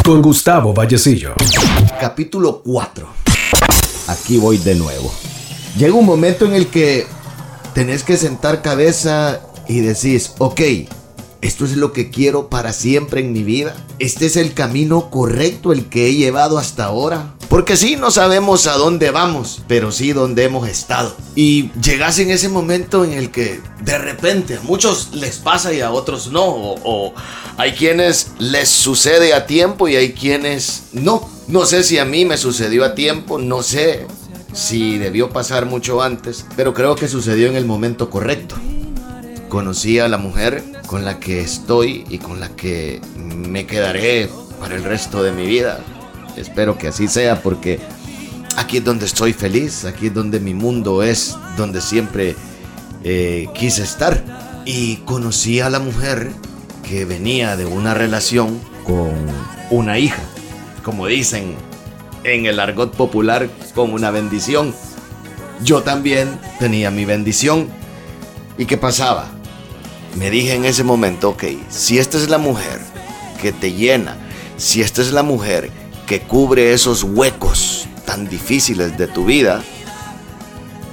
con 0.05 0.20
Gustavo 0.20 0.74
Vallecillo. 0.74 1.35
Capítulo 2.01 2.62
4. 2.64 3.07
Aquí 4.09 4.37
voy 4.37 4.59
de 4.59 4.74
nuevo. 4.74 5.14
Llega 5.79 5.95
un 5.95 6.05
momento 6.05 6.45
en 6.45 6.55
el 6.55 6.66
que 6.66 7.07
tenés 7.74 8.03
que 8.03 8.16
sentar 8.16 8.61
cabeza 8.61 9.41
y 9.68 9.79
decís, 9.79 10.33
ok, 10.39 10.61
esto 11.43 11.64
es 11.64 11.77
lo 11.77 11.93
que 11.93 12.11
quiero 12.11 12.49
para 12.49 12.72
siempre 12.72 13.20
en 13.20 13.33
mi 13.33 13.45
vida. 13.45 13.77
Este 14.01 14.27
es 14.27 14.37
el 14.37 14.53
camino 14.53 15.11
correcto 15.11 15.72
el 15.72 15.85
que 15.85 16.09
he 16.09 16.14
llevado 16.16 16.59
hasta 16.59 16.87
ahora. 16.87 17.35
Porque 17.49 17.77
sí, 17.77 17.95
no 17.95 18.11
sabemos 18.11 18.66
a 18.66 18.72
dónde 18.72 19.12
vamos, 19.12 19.62
pero 19.68 19.93
sí 19.93 20.12
dónde 20.12 20.43
hemos 20.43 20.68
estado. 20.68 21.14
Y 21.37 21.70
llegas 21.82 22.18
en 22.18 22.30
ese 22.30 22.49
momento 22.49 23.05
en 23.05 23.12
el 23.12 23.30
que 23.30 23.61
de 23.82 23.99
repente 23.99 24.57
a 24.57 24.61
muchos 24.62 25.11
les 25.12 25.37
pasa 25.37 25.72
y 25.72 25.82
a 25.82 25.91
otros 25.91 26.32
no. 26.32 26.45
O, 26.45 26.80
o 26.82 27.14
hay 27.59 27.72
quienes 27.72 28.32
les 28.39 28.70
sucede 28.70 29.34
a 29.34 29.47
tiempo 29.47 29.87
y 29.87 29.97
hay 29.97 30.12
quienes 30.14 30.84
no. 30.93 31.28
No 31.47 31.66
sé 31.66 31.84
si 31.84 31.99
a 31.99 32.07
mí 32.07 32.24
me 32.24 32.39
sucedió 32.39 32.84
a 32.84 32.95
tiempo, 32.95 33.39
no 33.39 33.62
sé 33.62 34.07
si 34.55 34.97
debió 34.97 35.28
pasar 35.28 35.66
mucho 35.66 36.03
antes, 36.03 36.47
pero 36.57 36.72
creo 36.72 36.97
que 36.97 37.07
sucedió 37.07 37.49
en 37.49 37.57
el 37.57 37.66
momento 37.66 38.09
correcto. 38.09 38.57
Conocí 39.51 39.99
a 39.99 40.09
la 40.09 40.16
mujer 40.16 40.64
con 40.87 41.05
la 41.05 41.20
que 41.20 41.41
estoy 41.41 42.05
y 42.09 42.18
con 42.18 42.41
la 42.41 42.49
que 42.49 43.01
me 43.16 43.66
quedaré 43.66 44.30
para 44.59 44.74
el 44.74 44.82
resto 44.82 45.22
de 45.22 45.32
mi 45.32 45.47
vida. 45.47 45.80
Espero 46.37 46.78
que 46.78 46.89
así 46.89 47.09
sea 47.09 47.43
porque 47.43 47.78
aquí 48.57 48.78
es 48.78 48.84
donde 48.84 49.07
estoy 49.07 49.32
feliz, 49.32 49.84
aquí 49.84 50.09
es 50.09 50.14
donde 50.14 50.40
mi 50.40 50.54
mundo 50.54 51.02
es, 51.02 51.36
donde 51.57 51.80
siempre 51.80 52.34
eh, 53.04 53.46
quise 53.54 53.82
estar. 53.82 54.24
Y 54.64 54.96
conocí 55.04 55.61
a 55.61 55.70
la 55.70 55.78
mujer 55.78 56.32
que 56.82 57.04
venía 57.04 57.57
de 57.57 57.66
una 57.66 57.94
relación 57.94 58.59
con 58.84 59.12
una 59.70 59.98
hija, 59.98 60.22
como 60.82 61.07
dicen 61.07 61.54
en 62.24 62.46
el 62.46 62.59
argot 62.59 62.96
popular, 62.96 63.48
con 63.74 63.92
una 63.92 64.11
bendición. 64.11 64.74
Yo 65.62 65.82
también 65.82 66.38
tenía 66.59 66.90
mi 66.90 67.04
bendición. 67.04 67.68
¿Y 68.59 68.64
qué 68.64 68.76
pasaba? 68.76 69.28
Me 70.16 70.30
dije 70.30 70.54
en 70.54 70.64
ese 70.64 70.82
momento, 70.82 71.30
ok, 71.30 71.44
si 71.68 71.98
esta 71.98 72.16
es 72.16 72.28
la 72.28 72.38
mujer 72.38 72.80
que 73.40 73.52
te 73.52 73.72
llena, 73.72 74.16
si 74.57 74.80
esta 74.80 75.02
es 75.02 75.12
la 75.12 75.22
mujer 75.22 75.70
que 76.07 76.22
cubre 76.22 76.72
esos 76.72 77.02
huecos 77.02 77.86
tan 78.17 78.29
difíciles 78.31 78.97
de 78.97 79.09
tu 79.09 79.27
vida, 79.27 79.62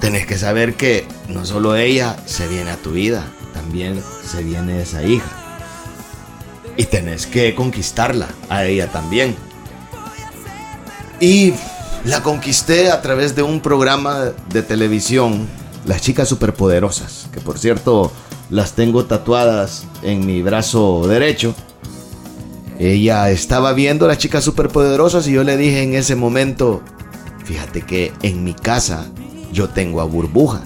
tenés 0.02 0.26
que 0.26 0.38
saber 0.38 0.76
que 0.76 1.08
no 1.30 1.46
solo 1.46 1.78
ella 1.78 2.18
se 2.26 2.50
viene 2.50 2.72
a 2.72 2.76
tu 2.76 2.92
vida, 2.92 3.26
también 3.54 4.04
se 4.30 4.44
viene 4.44 4.82
esa 4.82 5.04
hija. 5.04 5.30
Y 6.76 6.84
tenés 6.84 7.26
que 7.26 7.56
conquistarla, 7.56 8.28
a 8.50 8.66
ella 8.66 8.92
también. 8.92 9.38
Y 11.22 11.54
la 12.04 12.22
conquisté 12.22 12.92
a 12.92 13.02
través 13.02 13.36
de 13.36 13.44
un 13.44 13.62
programa 13.62 14.34
de 14.50 14.62
televisión, 14.62 15.48
Las 15.86 16.02
Chicas 16.02 16.28
Superpoderosas, 16.28 17.30
que 17.32 17.40
por 17.40 17.58
cierto 17.58 18.12
las 18.50 18.74
tengo 18.74 19.06
tatuadas 19.06 19.86
en 20.02 20.26
mi 20.26 20.42
brazo 20.42 21.08
derecho. 21.08 21.56
Ella 22.80 23.30
estaba 23.30 23.72
viendo 23.72 24.08
las 24.08 24.18
chicas 24.18 24.44
superpoderosas 24.44 25.26
y 25.28 25.32
yo 25.32 25.44
le 25.46 25.56
dije 25.56 25.84
en 25.84 25.94
ese 25.94 26.16
momento, 26.16 26.82
fíjate 27.44 27.82
que 27.84 28.14
en 28.22 28.44
mi 28.44 28.54
casa 28.54 29.08
yo 29.52 29.70
tengo 29.70 30.02
a 30.02 30.06
burbuja. 30.06 30.62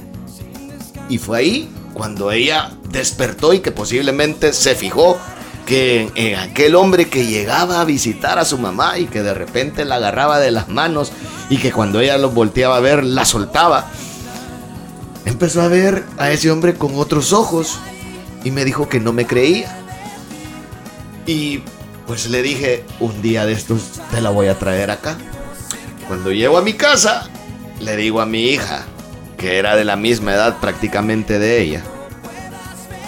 Y 1.09 1.17
fue 1.17 1.39
ahí 1.39 1.69
cuando 1.93 2.31
ella 2.31 2.71
despertó 2.91 3.53
y 3.53 3.59
que 3.59 3.71
posiblemente 3.71 4.53
se 4.53 4.75
fijó 4.75 5.17
que 5.65 6.09
en 6.15 6.39
aquel 6.39 6.75
hombre 6.75 7.09
que 7.09 7.25
llegaba 7.25 7.81
a 7.81 7.85
visitar 7.85 8.39
a 8.39 8.45
su 8.45 8.57
mamá 8.57 8.97
y 8.99 9.05
que 9.05 9.21
de 9.21 9.33
repente 9.33 9.83
la 9.83 9.95
agarraba 9.95 10.39
de 10.39 10.51
las 10.51 10.69
manos 10.69 11.11
y 11.49 11.57
que 11.57 11.71
cuando 11.71 11.99
ella 11.99 12.17
lo 12.17 12.29
volteaba 12.29 12.77
a 12.77 12.81
ver 12.81 13.03
la 13.03 13.25
soltaba. 13.25 13.89
Empezó 15.25 15.61
a 15.61 15.67
ver 15.67 16.05
a 16.17 16.31
ese 16.31 16.51
hombre 16.51 16.75
con 16.75 16.95
otros 16.95 17.33
ojos 17.33 17.79
y 18.45 18.51
me 18.51 18.63
dijo 18.63 18.87
que 18.87 19.01
no 19.01 19.11
me 19.11 19.27
creía. 19.27 19.77
Y 21.25 21.63
pues 22.07 22.29
le 22.29 22.41
dije, 22.41 22.85
un 23.01 23.21
día 23.21 23.45
de 23.45 23.51
estos 23.51 23.81
te 24.09 24.21
la 24.21 24.29
voy 24.29 24.47
a 24.47 24.57
traer 24.57 24.89
acá. 24.89 25.17
Cuando 26.07 26.31
llego 26.31 26.57
a 26.57 26.61
mi 26.61 26.73
casa, 26.73 27.29
le 27.81 27.97
digo 27.97 28.21
a 28.21 28.25
mi 28.25 28.43
hija, 28.45 28.85
que 29.37 29.57
era 29.57 29.75
de 29.75 29.83
la 29.83 29.97
misma 29.97 30.33
edad 30.33 30.57
prácticamente 30.61 31.37
de 31.37 31.61
ella, 31.61 31.83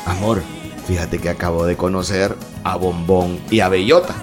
amor, 0.06 0.44
fíjate 0.86 1.20
que 1.20 1.30
acabo 1.30 1.66
de 1.66 1.78
conocer 1.78 2.36
a 2.64 2.76
Bombón 2.76 3.40
y 3.50 3.62
a 3.62 3.70
Bellota. 3.70 4.16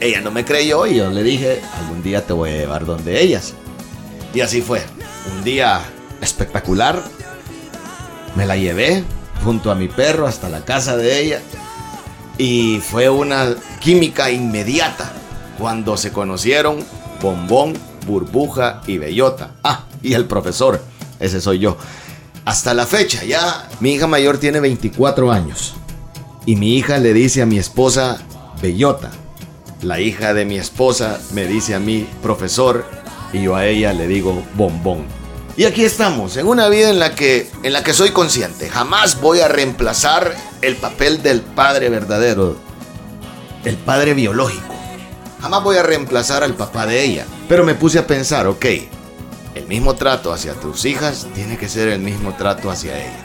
Ella 0.00 0.20
no 0.20 0.30
me 0.30 0.44
creyó 0.44 0.86
y 0.86 0.96
yo 0.96 1.10
le 1.10 1.22
dije, 1.22 1.62
algún 1.80 2.02
día 2.02 2.26
te 2.26 2.34
voy 2.34 2.50
a 2.50 2.56
llevar 2.58 2.84
donde 2.84 3.22
ellas. 3.22 3.54
Y 4.34 4.40
así 4.42 4.60
fue. 4.60 4.82
Un 5.34 5.42
día 5.42 5.80
espectacular. 6.20 7.02
Me 8.36 8.46
la 8.46 8.56
llevé 8.56 9.02
junto 9.42 9.70
a 9.70 9.74
mi 9.74 9.88
perro 9.88 10.26
hasta 10.26 10.48
la 10.48 10.64
casa 10.64 10.96
de 10.96 11.20
ella. 11.20 11.40
Y 12.36 12.80
fue 12.80 13.08
una 13.08 13.54
química 13.80 14.30
inmediata 14.30 15.12
cuando 15.58 15.96
se 15.96 16.12
conocieron 16.12 16.84
Bombón, 17.20 17.74
Burbuja 18.06 18.82
y 18.86 18.98
Bellota. 18.98 19.56
Ah, 19.62 19.86
y 20.02 20.14
el 20.14 20.26
profesor, 20.26 20.80
ese 21.20 21.40
soy 21.40 21.58
yo. 21.58 21.76
Hasta 22.44 22.74
la 22.74 22.86
fecha, 22.86 23.24
ya 23.24 23.68
mi 23.80 23.94
hija 23.94 24.06
mayor 24.06 24.38
tiene 24.38 24.60
24 24.60 25.30
años. 25.30 25.74
Y 26.46 26.56
mi 26.56 26.76
hija 26.76 26.98
le 26.98 27.12
dice 27.12 27.42
a 27.42 27.46
mi 27.46 27.58
esposa 27.58 28.18
Bellota. 28.62 29.10
La 29.82 30.00
hija 30.00 30.34
de 30.34 30.44
mi 30.44 30.56
esposa 30.56 31.20
me 31.32 31.46
dice 31.46 31.74
a 31.74 31.78
mí 31.78 32.08
profesor 32.22 32.84
y 33.32 33.42
yo 33.42 33.54
a 33.54 33.66
ella 33.66 33.92
le 33.92 34.06
digo 34.06 34.42
bombón. 34.54 35.04
Y 35.56 35.64
aquí 35.64 35.84
estamos, 35.84 36.36
en 36.36 36.46
una 36.46 36.68
vida 36.68 36.88
en 36.88 36.98
la 36.98 37.14
que 37.14 37.50
en 37.62 37.72
la 37.72 37.82
que 37.82 37.92
soy 37.92 38.10
consciente, 38.10 38.68
jamás 38.68 39.20
voy 39.20 39.40
a 39.40 39.48
reemplazar 39.48 40.34
el 40.62 40.76
papel 40.76 41.22
del 41.22 41.40
padre 41.42 41.90
verdadero, 41.90 42.56
el 43.64 43.76
padre 43.76 44.14
biológico. 44.14 44.77
Jamás 45.40 45.62
voy 45.62 45.76
a 45.76 45.82
reemplazar 45.82 46.42
al 46.42 46.54
papá 46.54 46.86
de 46.86 47.04
ella. 47.04 47.26
Pero 47.48 47.64
me 47.64 47.74
puse 47.74 47.98
a 47.98 48.06
pensar, 48.06 48.46
ok, 48.46 48.66
el 49.54 49.66
mismo 49.66 49.94
trato 49.94 50.32
hacia 50.32 50.54
tus 50.54 50.84
hijas 50.84 51.28
tiene 51.34 51.56
que 51.56 51.68
ser 51.68 51.88
el 51.88 52.00
mismo 52.00 52.34
trato 52.34 52.70
hacia 52.70 52.98
ella. 52.98 53.24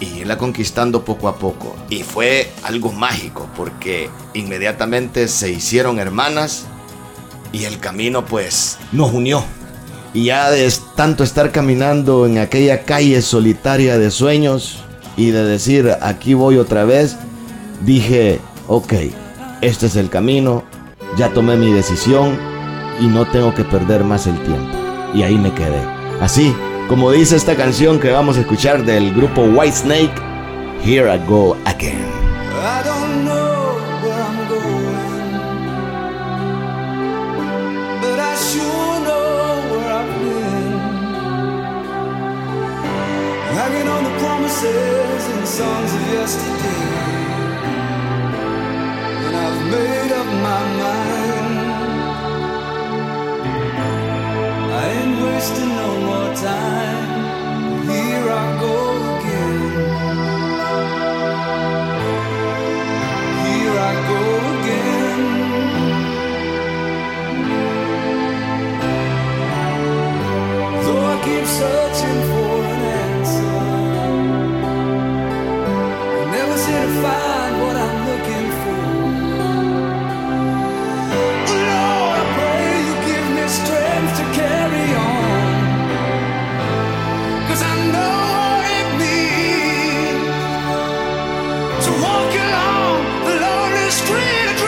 Y 0.00 0.20
irla 0.20 0.38
conquistando 0.38 1.04
poco 1.04 1.28
a 1.28 1.36
poco. 1.36 1.74
Y 1.90 2.04
fue 2.04 2.50
algo 2.62 2.92
mágico 2.92 3.48
porque 3.56 4.10
inmediatamente 4.34 5.26
se 5.26 5.50
hicieron 5.50 5.98
hermanas 5.98 6.66
y 7.52 7.64
el 7.64 7.80
camino 7.80 8.24
pues 8.24 8.78
nos 8.92 9.12
unió. 9.12 9.42
Y 10.14 10.26
ya 10.26 10.50
de 10.50 10.72
tanto 10.94 11.24
estar 11.24 11.50
caminando 11.50 12.26
en 12.26 12.38
aquella 12.38 12.84
calle 12.84 13.20
solitaria 13.22 13.98
de 13.98 14.10
sueños 14.10 14.78
y 15.16 15.30
de 15.32 15.44
decir 15.44 15.96
aquí 16.00 16.34
voy 16.34 16.58
otra 16.58 16.84
vez, 16.84 17.16
dije, 17.84 18.40
ok, 18.68 18.94
este 19.60 19.86
es 19.86 19.96
el 19.96 20.08
camino, 20.08 20.64
ya 21.16 21.32
tomé 21.32 21.56
mi 21.56 21.72
decisión 21.72 22.38
y 23.00 23.06
no 23.06 23.24
tengo 23.26 23.54
que 23.54 23.64
perder 23.64 24.04
más 24.04 24.26
el 24.26 24.38
tiempo. 24.42 24.76
Y 25.14 25.22
ahí 25.22 25.36
me 25.36 25.52
quedé. 25.52 25.82
Así, 26.20 26.54
como 26.88 27.10
dice 27.10 27.36
esta 27.36 27.56
canción 27.56 28.00
que 28.00 28.10
vamos 28.10 28.36
a 28.36 28.40
escuchar 28.40 28.84
del 28.84 29.14
grupo 29.14 29.42
Whitesnake, 29.42 30.12
Here 30.84 31.12
I 31.12 31.18
Go 31.26 31.56
Again. 31.64 32.06
Hanging 43.58 43.88
on 43.88 44.04
the 44.04 44.18
promises 44.20 45.26
and 45.34 45.46
songs 45.46 45.92
of 45.92 46.57
wasting 55.48 55.68
no 55.76 56.00
more 56.00 56.34
time. 56.34 57.88
Here 57.88 58.28
I 58.30 58.60
go 58.60 58.74
again. 59.14 59.60
Here 63.44 63.76
I 63.90 63.92
go 64.10 64.20
again. 64.54 65.20
Though 70.84 71.04
I 71.12 71.16
keep 71.24 71.46
searching 71.46 72.20
for 72.28 72.47
to 91.80 91.92
walk 92.02 92.34
along 92.34 93.24
the 93.24 93.36
lonely 93.40 93.90
street 93.90 94.67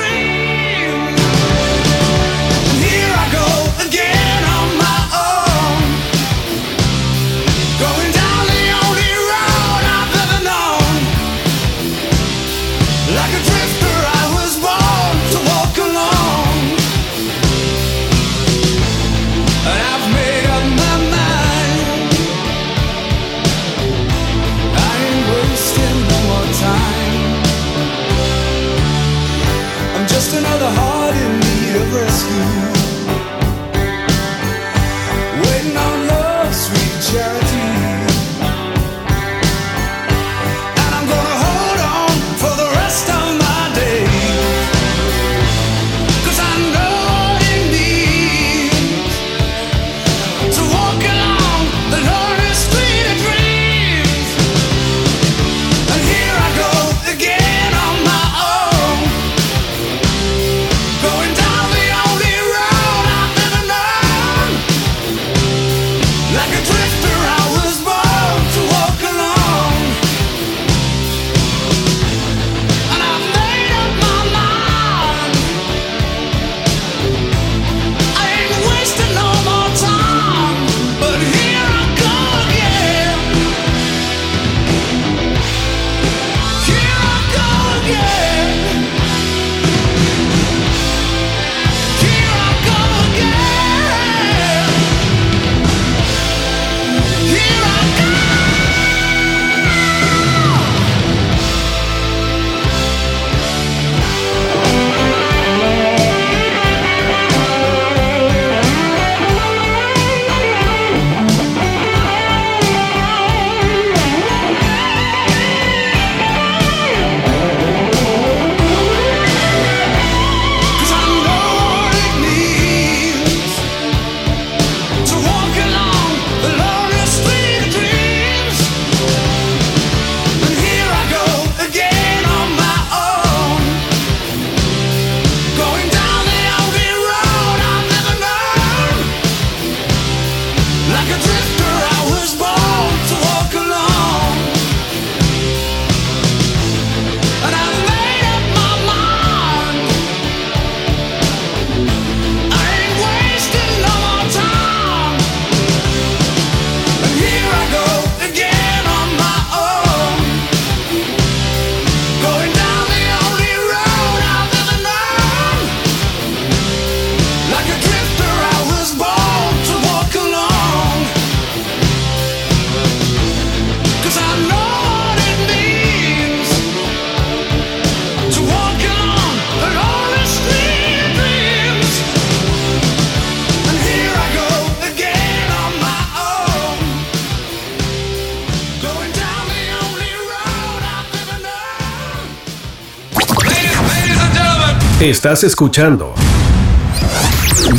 Estás 195.11 195.43
escuchando 195.43 196.15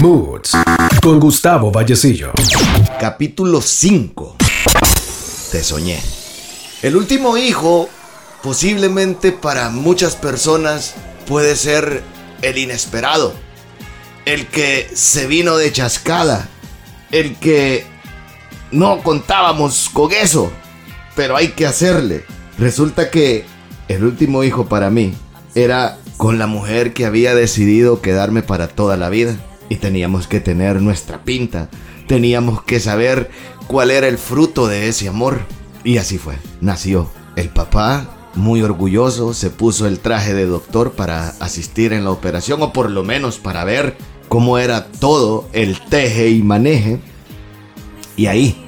Moods 0.02 0.52
con 1.02 1.18
Gustavo 1.18 1.72
Vallecillo. 1.72 2.34
Capítulo 3.00 3.62
5. 3.62 4.36
Te 5.50 5.64
soñé. 5.64 6.02
El 6.82 6.98
último 6.98 7.38
hijo, 7.38 7.88
posiblemente 8.44 9.32
para 9.32 9.70
muchas 9.70 10.18
personas, 10.18 10.96
puede 11.26 11.56
ser 11.56 12.04
el 12.42 12.58
inesperado. 12.58 13.34
El 14.26 14.48
que 14.48 14.92
se 14.94 15.26
vino 15.26 15.56
de 15.56 15.72
chascada. 15.72 16.50
El 17.12 17.38
que 17.38 17.86
no 18.72 19.02
contábamos 19.02 19.90
con 19.94 20.12
eso. 20.12 20.52
Pero 21.16 21.38
hay 21.38 21.54
que 21.54 21.66
hacerle. 21.66 22.26
Resulta 22.58 23.10
que 23.10 23.46
el 23.88 24.04
último 24.04 24.44
hijo 24.44 24.66
para 24.66 24.90
mí 24.90 25.14
era 25.56 25.98
con 26.22 26.38
la 26.38 26.46
mujer 26.46 26.94
que 26.94 27.08
había 27.08 27.34
decidido 27.34 28.00
quedarme 28.00 28.44
para 28.44 28.68
toda 28.68 28.96
la 28.96 29.10
vida. 29.10 29.38
Y 29.70 29.78
teníamos 29.78 30.28
que 30.28 30.40
tener 30.40 30.80
nuestra 30.80 31.24
pinta. 31.24 31.68
Teníamos 32.08 32.62
que 32.62 32.80
saber 32.80 33.32
cuál 33.66 33.90
era 33.90 34.08
el 34.08 34.20
fruto 34.20 34.68
de 34.68 34.88
ese 34.88 35.08
amor. 35.08 35.40
Y 35.84 35.98
así 35.98 36.20
fue. 36.20 36.36
Nació. 36.62 37.10
El 37.36 37.50
papá, 37.50 38.08
muy 38.36 38.62
orgulloso, 38.62 39.34
se 39.34 39.50
puso 39.50 39.88
el 39.88 39.98
traje 39.98 40.36
de 40.36 40.46
doctor 40.46 40.92
para 40.92 41.30
asistir 41.40 41.92
en 41.92 42.04
la 42.04 42.12
operación. 42.12 42.62
O 42.62 42.72
por 42.72 42.92
lo 42.92 43.02
menos 43.02 43.40
para 43.40 43.64
ver 43.64 43.98
cómo 44.28 44.60
era 44.60 44.92
todo 44.92 45.50
el 45.54 45.80
teje 45.80 46.30
y 46.30 46.44
maneje. 46.44 47.00
Y 48.16 48.28
ahí, 48.28 48.64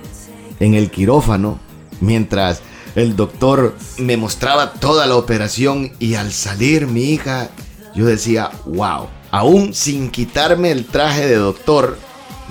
en 0.59 0.73
el 0.73 0.89
quirófano, 0.89 1.59
mientras 2.01 2.63
el 2.95 3.15
doctor 3.15 3.75
me 3.97 4.17
mostraba 4.17 4.73
toda 4.73 5.07
la 5.07 5.15
operación 5.15 5.91
y 5.99 6.15
al 6.15 6.31
salir 6.31 6.87
mi 6.87 7.05
hija, 7.05 7.49
yo 7.95 8.05
decía, 8.05 8.51
wow, 8.65 9.07
aún 9.31 9.73
sin 9.73 10.11
quitarme 10.11 10.71
el 10.71 10.85
traje 10.85 11.27
de 11.27 11.35
doctor, 11.35 11.97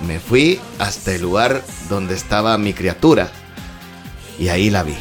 me 0.05 0.19
fui 0.19 0.59
hasta 0.79 1.13
el 1.13 1.21
lugar 1.21 1.63
donde 1.89 2.15
estaba 2.15 2.57
mi 2.57 2.73
criatura 2.73 3.31
y 4.37 4.49
ahí 4.49 4.69
la 4.69 4.83
vi. 4.83 4.95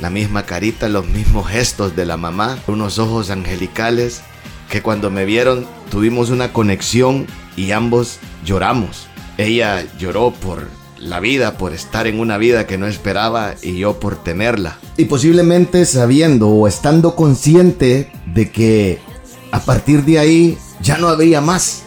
La 0.00 0.08
misma 0.08 0.44
carita, 0.44 0.88
los 0.88 1.06
mismos 1.06 1.48
gestos 1.48 1.94
de 1.96 2.06
la 2.06 2.16
mamá, 2.16 2.58
unos 2.66 2.98
ojos 2.98 3.30
angelicales 3.30 4.22
que 4.70 4.82
cuando 4.82 5.10
me 5.10 5.24
vieron 5.24 5.66
tuvimos 5.90 6.30
una 6.30 6.52
conexión 6.52 7.26
y 7.56 7.72
ambos 7.72 8.18
lloramos. 8.44 9.08
Ella 9.36 9.84
lloró 9.98 10.30
por 10.30 10.68
la 11.00 11.18
vida, 11.18 11.56
por 11.56 11.72
estar 11.72 12.06
en 12.06 12.20
una 12.20 12.38
vida 12.38 12.66
que 12.66 12.78
no 12.78 12.86
esperaba 12.86 13.54
y 13.62 13.78
yo 13.78 13.98
por 13.98 14.22
tenerla. 14.22 14.78
Y 14.96 15.06
posiblemente 15.06 15.86
sabiendo 15.86 16.48
o 16.48 16.68
estando 16.68 17.16
consciente 17.16 18.12
de 18.26 18.50
que 18.50 18.98
a 19.50 19.60
partir 19.60 20.04
de 20.04 20.18
ahí 20.18 20.58
ya 20.82 20.98
no 20.98 21.08
habría 21.08 21.40
más. 21.40 21.82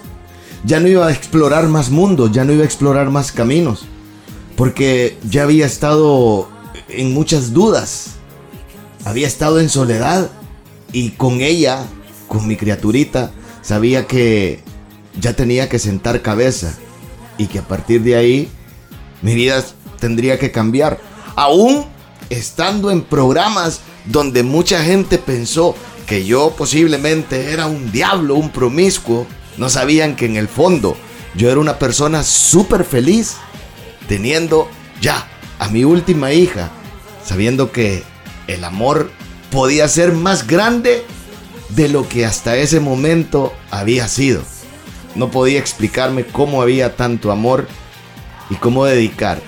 Ya 0.65 0.79
no 0.79 0.87
iba 0.87 1.07
a 1.07 1.11
explorar 1.11 1.67
más 1.67 1.89
mundos, 1.89 2.31
ya 2.31 2.43
no 2.45 2.53
iba 2.53 2.63
a 2.63 2.65
explorar 2.65 3.09
más 3.09 3.31
caminos. 3.31 3.85
Porque 4.55 5.17
ya 5.29 5.43
había 5.43 5.65
estado 5.65 6.47
en 6.89 7.13
muchas 7.13 7.53
dudas. 7.53 8.15
Había 9.05 9.27
estado 9.27 9.59
en 9.59 9.67
soledad 9.67 10.29
Y 10.93 11.09
con 11.11 11.41
ella, 11.41 11.85
con 12.27 12.47
mi 12.47 12.55
criaturita, 12.55 13.31
sabía 13.61 14.07
que 14.07 14.61
ya 15.19 15.33
tenía 15.33 15.67
que 15.67 15.79
sentar 15.79 16.21
cabeza 16.21 16.73
y 17.37 17.47
que 17.47 17.59
a 17.59 17.67
partir 17.67 18.03
de 18.03 18.15
ahí 18.15 18.49
mi 19.23 19.33
vida 19.33 19.63
tendría 19.99 20.37
que 20.37 20.51
cambiar. 20.51 20.99
Aún 21.35 21.85
estando 22.29 22.91
en 22.91 23.01
programas 23.01 23.79
donde 24.05 24.43
mucha 24.43 24.83
gente 24.83 25.17
pensó 25.17 25.75
que 26.05 26.25
yo 26.25 26.51
posiblemente 26.55 27.51
era 27.51 27.65
un 27.65 27.91
diablo, 27.91 28.35
un 28.35 28.51
promiscuo, 28.51 29.25
no 29.57 29.69
sabían 29.69 30.15
que 30.15 30.25
en 30.25 30.35
el 30.35 30.47
fondo 30.47 30.95
yo 31.35 31.49
era 31.49 31.59
una 31.59 31.79
persona 31.79 32.23
súper 32.23 32.83
feliz 32.83 33.37
teniendo 34.07 34.67
ya 35.01 35.27
a 35.57 35.69
mi 35.69 35.85
última 35.85 36.33
hija, 36.33 36.69
sabiendo 37.25 37.71
que 37.71 38.03
el 38.47 38.63
amor 38.63 39.09
podía 39.51 39.87
ser 39.87 40.11
más 40.11 40.45
grande 40.47 41.05
de 41.69 41.87
lo 41.87 42.07
que 42.09 42.25
hasta 42.25 42.57
ese 42.57 42.79
momento 42.79 43.53
había 43.71 44.07
sido. 44.07 44.41
No 45.15 45.31
podía 45.31 45.59
explicarme 45.59 46.25
cómo 46.25 46.61
había 46.61 46.95
tanto 46.95 47.31
amor 47.31 47.67
y 48.53 48.55
cómo 48.55 48.85
dedicar 48.85 49.41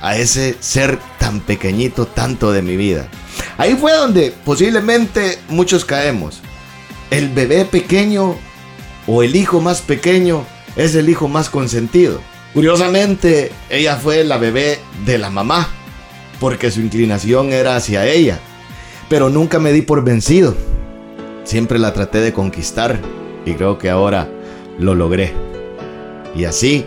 a 0.00 0.16
ese 0.16 0.56
ser 0.60 0.98
tan 1.18 1.40
pequeñito 1.40 2.06
tanto 2.06 2.52
de 2.52 2.62
mi 2.62 2.76
vida. 2.76 3.08
Ahí 3.58 3.74
fue 3.74 3.92
donde 3.92 4.32
posiblemente 4.44 5.38
muchos 5.48 5.84
caemos. 5.84 6.40
El 7.10 7.28
bebé 7.28 7.64
pequeño 7.64 8.36
o 9.06 9.22
el 9.22 9.34
hijo 9.34 9.60
más 9.60 9.80
pequeño 9.80 10.44
es 10.76 10.94
el 10.94 11.08
hijo 11.08 11.26
más 11.26 11.50
consentido. 11.50 12.20
Curiosamente, 12.54 13.50
ella 13.68 13.96
fue 13.96 14.24
la 14.24 14.38
bebé 14.38 14.78
de 15.04 15.18
la 15.18 15.30
mamá, 15.30 15.68
porque 16.38 16.70
su 16.70 16.80
inclinación 16.80 17.52
era 17.52 17.76
hacia 17.76 18.06
ella. 18.06 18.38
Pero 19.08 19.28
nunca 19.28 19.58
me 19.58 19.72
di 19.72 19.82
por 19.82 20.04
vencido. 20.04 20.56
Siempre 21.42 21.78
la 21.80 21.92
traté 21.92 22.20
de 22.20 22.32
conquistar 22.32 23.00
y 23.44 23.54
creo 23.54 23.78
que 23.78 23.90
ahora 23.90 24.28
lo 24.78 24.94
logré. 24.94 25.32
Y 26.36 26.44
así 26.44 26.84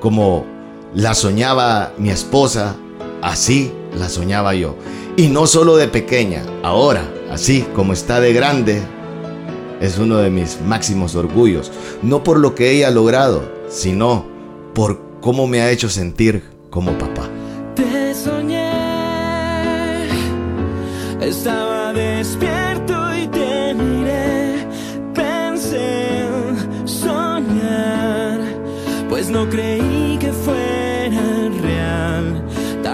como 0.00 0.59
la 0.94 1.14
soñaba 1.14 1.92
mi 1.98 2.10
esposa, 2.10 2.76
así 3.22 3.72
la 3.98 4.08
soñaba 4.08 4.54
yo. 4.54 4.76
Y 5.16 5.28
no 5.28 5.46
solo 5.46 5.76
de 5.76 5.88
pequeña, 5.88 6.42
ahora, 6.62 7.02
así 7.30 7.66
como 7.74 7.92
está 7.92 8.20
de 8.20 8.32
grande, 8.32 8.82
es 9.80 9.98
uno 9.98 10.18
de 10.18 10.30
mis 10.30 10.60
máximos 10.60 11.14
orgullos. 11.14 11.70
No 12.02 12.22
por 12.22 12.38
lo 12.38 12.54
que 12.54 12.70
ella 12.70 12.88
ha 12.88 12.90
logrado, 12.90 13.42
sino 13.68 14.24
por 14.74 15.00
cómo 15.20 15.46
me 15.46 15.60
ha 15.60 15.70
hecho 15.70 15.88
sentir 15.88 16.42
como 16.70 16.96
papá. 16.98 17.28
Te 17.74 18.14
soñé, 18.14 18.70
estaba 21.20 21.92
despierto 21.92 22.94
y 23.16 23.26
te 23.28 23.74
miré. 23.74 24.66
Pensé 25.14 26.24
en 26.24 26.88
soñar, 26.88 28.40
pues 29.08 29.28
no 29.28 29.48
creí 29.48 29.99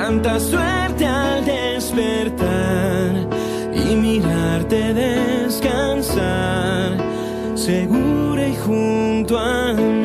Tanta 0.07 0.39
suerte 0.39 1.05
al 1.05 1.45
despertar 1.45 3.29
y 3.75 3.97
mirarte 3.97 4.95
descansar, 4.95 6.97
segura 7.57 8.47
y 8.47 8.55
junto 8.55 9.37
a 9.37 9.73
mí. 9.73 9.96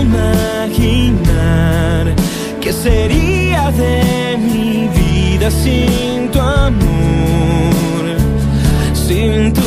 Imaginar 0.00 1.14
qué 2.60 2.72
sería 2.72 3.70
de 3.72 4.36
mi 4.38 4.88
vida 4.88 5.50
sin 5.50 6.30
tu 6.30 6.40
amor, 6.40 8.04
sin 8.94 9.52
tu 9.52 9.59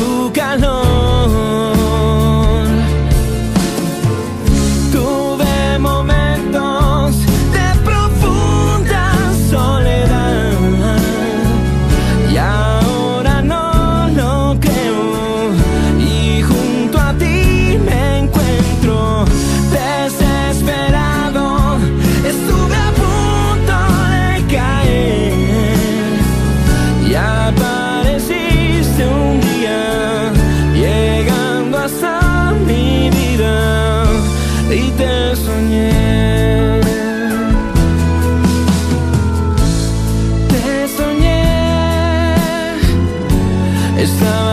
estaba 44.04 44.53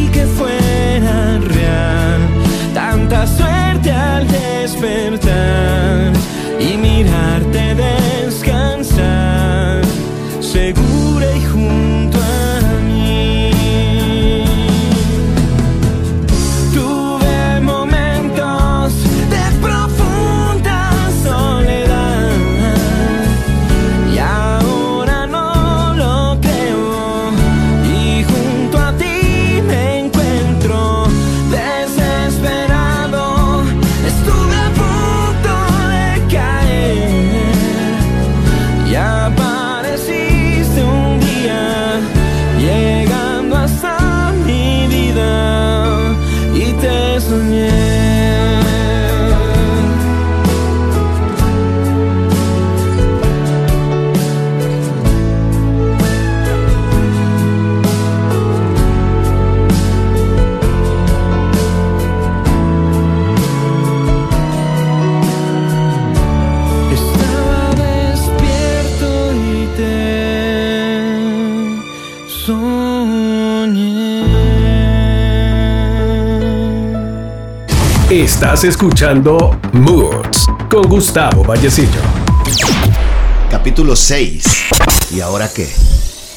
Fuera 0.25 1.39
real. 1.39 2.21
Tanta 2.73 3.27
suerte 3.27 3.91
al 3.91 4.27
despertar 4.27 6.20
Estás 78.41 78.63
escuchando 78.63 79.55
Moods 79.71 80.47
con 80.67 80.89
Gustavo 80.89 81.43
Vallecillo. 81.43 82.01
Capítulo 83.51 83.95
6. 83.95 84.43
¿Y 85.11 85.19
ahora 85.19 85.47
qué? 85.47 85.69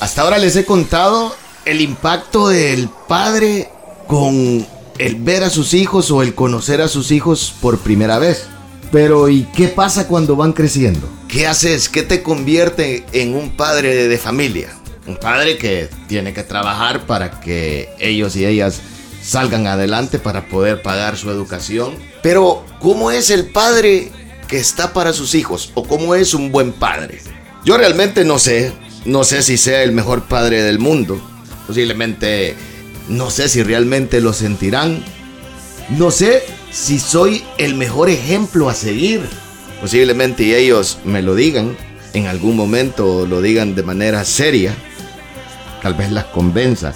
Hasta 0.01 0.21
ahora 0.21 0.37
les 0.37 0.55
he 0.57 0.67
contado 0.67 1.35
el 1.65 1.81
impacto 1.81 2.49
del 2.49 2.91
padre 3.09 3.71
con 4.07 4.67
el 4.99 5.15
ver 5.15 5.45
a 5.45 5.49
sus 5.49 5.73
hijos 5.73 6.11
o 6.11 6.21
el 6.21 6.35
conocer 6.35 6.83
a 6.83 6.89
sus 6.89 7.11
hijos 7.11 7.55
por 7.63 7.79
primera 7.79 8.19
vez. 8.19 8.49
Pero 8.93 9.31
¿y 9.31 9.45
qué 9.57 9.69
pasa 9.69 10.07
cuando 10.07 10.37
van 10.37 10.53
creciendo? 10.53 11.09
¿Qué 11.27 11.47
haces? 11.47 11.89
¿Qué 11.89 12.03
te 12.03 12.23
convierte 12.23 13.07
en 13.13 13.35
un 13.35 13.57
padre 13.57 14.09
de 14.09 14.19
familia? 14.19 14.69
Un 15.07 15.17
padre 15.17 15.57
que 15.57 15.89
tiene 16.07 16.35
que 16.35 16.43
trabajar 16.43 17.07
para 17.07 17.41
que 17.41 17.89
ellos 17.99 18.37
y 18.37 18.45
ellas 18.45 18.83
salgan 19.25 19.67
adelante 19.67 20.19
para 20.19 20.47
poder 20.49 20.83
pagar 20.83 21.17
su 21.17 21.31
educación. 21.31 21.95
Pero 22.23 22.65
¿cómo 22.81 23.11
es 23.11 23.31
el 23.31 23.47
padre 23.47 24.11
que 24.47 24.59
está 24.59 24.93
para 24.93 25.13
sus 25.13 25.35
hijos? 25.35 25.71
¿O 25.75 25.85
cómo 25.85 26.15
es 26.15 26.35
un 26.35 26.53
buen 26.53 26.73
padre? 26.73 27.21
Yo 27.65 27.77
realmente 27.77 28.25
no 28.25 28.39
sé. 28.39 28.73
No 29.05 29.25
sé 29.25 29.43
si 29.43 29.57
sea 29.57 29.83
el 29.83 29.93
mejor 29.93 30.25
padre 30.25 30.63
del 30.63 30.79
mundo. 30.79 31.21
Posiblemente 31.67 32.55
no 33.09 33.31
sé 33.31 33.49
si 33.49 33.63
realmente 33.63 34.21
lo 34.21 34.33
sentirán. 34.33 35.03
No 35.91 36.11
sé 36.11 36.43
si 36.71 36.99
soy 36.99 37.45
el 37.59 37.75
mejor 37.75 38.11
ejemplo 38.11 38.69
a 38.69 38.75
seguir. 38.75 39.23
Posiblemente 39.81 40.59
ellos 40.59 40.99
me 41.05 41.23
lo 41.23 41.35
digan 41.35 41.77
en 42.15 42.27
algún 42.27 42.57
momento, 42.57 43.27
lo 43.27 43.43
digan 43.43 43.75
de 43.75 43.83
manera 43.83 44.25
seria. 44.25 44.75
Tal 45.83 45.95
vez 45.95 46.11
las 46.13 46.25
convenza 46.27 46.95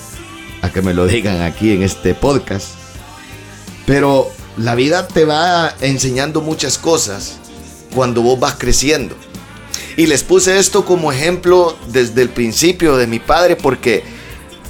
a 0.63 0.71
que 0.71 0.83
me 0.83 0.95
lo 0.95 1.07
digan 1.07 1.43
aquí 1.43 1.73
en 1.73 1.83
este 1.83 2.15
podcast. 2.15 2.69
Pero 3.87 4.31
la 4.57 4.75
vida 4.75 5.09
te 5.09 5.25
va 5.25 5.75
enseñando 5.81 6.41
muchas 6.41 6.79
cosas 6.79 7.39
cuando 7.95 8.23
vos 8.23 8.39
vas 8.39 8.57
creciendo. 8.59 9.17
Y 9.97 10.07
les 10.07 10.23
puse 10.23 10.59
esto 10.59 10.85
como 10.85 11.13
ejemplo 11.13 11.77
desde 11.89 12.23
el 12.23 12.29
principio 12.29 12.97
de 12.97 13.07
mi 13.07 13.19
padre 13.19 13.57
porque 13.57 14.05